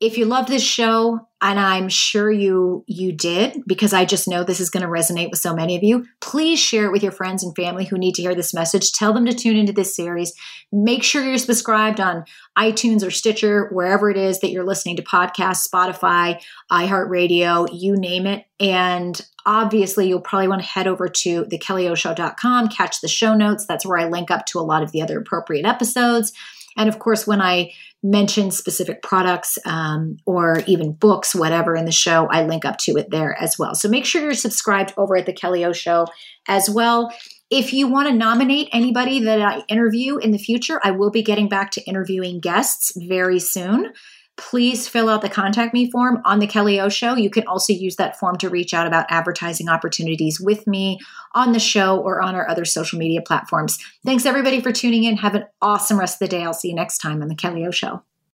If 0.00 0.16
you 0.16 0.24
love 0.24 0.46
this 0.46 0.62
show, 0.62 1.28
and 1.40 1.60
I'm 1.60 1.88
sure 1.88 2.32
you 2.32 2.84
you 2.88 3.12
did 3.12 3.62
because 3.66 3.92
I 3.92 4.04
just 4.04 4.26
know 4.26 4.42
this 4.42 4.60
is 4.60 4.70
going 4.70 4.82
to 4.82 4.88
resonate 4.88 5.30
with 5.30 5.38
so 5.38 5.54
many 5.54 5.76
of 5.76 5.84
you, 5.84 6.06
please 6.20 6.58
share 6.58 6.86
it 6.86 6.92
with 6.92 7.02
your 7.02 7.12
friends 7.12 7.44
and 7.44 7.54
family 7.54 7.84
who 7.84 7.96
need 7.96 8.14
to 8.16 8.22
hear 8.22 8.34
this 8.34 8.54
message. 8.54 8.92
Tell 8.92 9.12
them 9.12 9.24
to 9.26 9.32
tune 9.32 9.56
into 9.56 9.72
this 9.72 9.94
series. 9.94 10.32
Make 10.72 11.04
sure 11.04 11.24
you're 11.24 11.38
subscribed 11.38 12.00
on 12.00 12.24
iTunes 12.56 13.06
or 13.06 13.10
Stitcher, 13.10 13.68
wherever 13.72 14.10
it 14.10 14.16
is 14.16 14.40
that 14.40 14.50
you're 14.50 14.66
listening 14.66 14.96
to 14.96 15.02
podcasts, 15.02 15.68
Spotify, 15.68 16.42
iHeartRadio, 16.72 17.68
you 17.72 17.96
name 17.96 18.26
it. 18.26 18.44
And 18.58 19.20
obviously, 19.46 20.08
you'll 20.08 20.20
probably 20.20 20.48
want 20.48 20.62
to 20.62 20.68
head 20.68 20.88
over 20.88 21.06
to 21.08 21.44
the 21.44 21.58
thekellyoShow.com, 21.58 22.68
catch 22.68 23.00
the 23.00 23.08
show 23.08 23.34
notes. 23.34 23.64
That's 23.66 23.86
where 23.86 23.98
I 23.98 24.08
link 24.08 24.32
up 24.32 24.46
to 24.46 24.58
a 24.58 24.62
lot 24.62 24.82
of 24.82 24.90
the 24.90 25.02
other 25.02 25.18
appropriate 25.18 25.66
episodes. 25.66 26.32
And 26.78 26.88
of 26.88 26.98
course, 26.98 27.26
when 27.26 27.42
I 27.42 27.72
mention 28.02 28.52
specific 28.52 29.02
products 29.02 29.58
um, 29.66 30.18
or 30.24 30.62
even 30.66 30.92
books, 30.92 31.34
whatever 31.34 31.74
in 31.74 31.84
the 31.84 31.92
show, 31.92 32.28
I 32.30 32.44
link 32.44 32.64
up 32.64 32.78
to 32.78 32.96
it 32.96 33.10
there 33.10 33.36
as 33.38 33.58
well. 33.58 33.74
So 33.74 33.88
make 33.88 34.06
sure 34.06 34.22
you're 34.22 34.34
subscribed 34.34 34.94
over 34.96 35.16
at 35.16 35.26
the 35.26 35.32
Kelly 35.32 35.64
O 35.64 35.72
Show 35.72 36.06
as 36.46 36.70
well. 36.70 37.12
If 37.50 37.72
you 37.72 37.88
want 37.88 38.08
to 38.08 38.14
nominate 38.14 38.68
anybody 38.72 39.20
that 39.20 39.40
I 39.40 39.62
interview 39.68 40.18
in 40.18 40.30
the 40.30 40.38
future, 40.38 40.80
I 40.84 40.92
will 40.92 41.10
be 41.10 41.22
getting 41.22 41.48
back 41.48 41.72
to 41.72 41.84
interviewing 41.84 42.40
guests 42.40 42.92
very 42.96 43.40
soon 43.40 43.92
please 44.38 44.88
fill 44.88 45.08
out 45.08 45.20
the 45.20 45.28
contact 45.28 45.74
me 45.74 45.90
form 45.90 46.22
on 46.24 46.38
the 46.38 46.46
Kelly 46.46 46.80
O 46.80 46.88
Show. 46.88 47.16
You 47.16 47.28
can 47.28 47.46
also 47.46 47.72
use 47.72 47.96
that 47.96 48.18
form 48.18 48.38
to 48.38 48.48
reach 48.48 48.72
out 48.72 48.86
about 48.86 49.06
advertising 49.10 49.68
opportunities 49.68 50.40
with 50.40 50.66
me 50.66 50.98
on 51.34 51.52
the 51.52 51.58
show 51.58 51.98
or 51.98 52.22
on 52.22 52.34
our 52.34 52.48
other 52.48 52.64
social 52.64 52.98
media 52.98 53.20
platforms. 53.20 53.78
Thanks 54.04 54.24
everybody 54.24 54.60
for 54.60 54.72
tuning 54.72 55.04
in. 55.04 55.16
Have 55.16 55.34
an 55.34 55.44
awesome 55.60 55.98
rest 55.98 56.22
of 56.22 56.28
the 56.28 56.36
day. 56.36 56.44
I'll 56.44 56.54
see 56.54 56.68
you 56.68 56.74
next 56.74 56.98
time 56.98 57.20
on 57.20 57.28
the 57.28 57.34
Kelly 57.34 57.66
O 57.66 57.70
Show. 57.70 58.02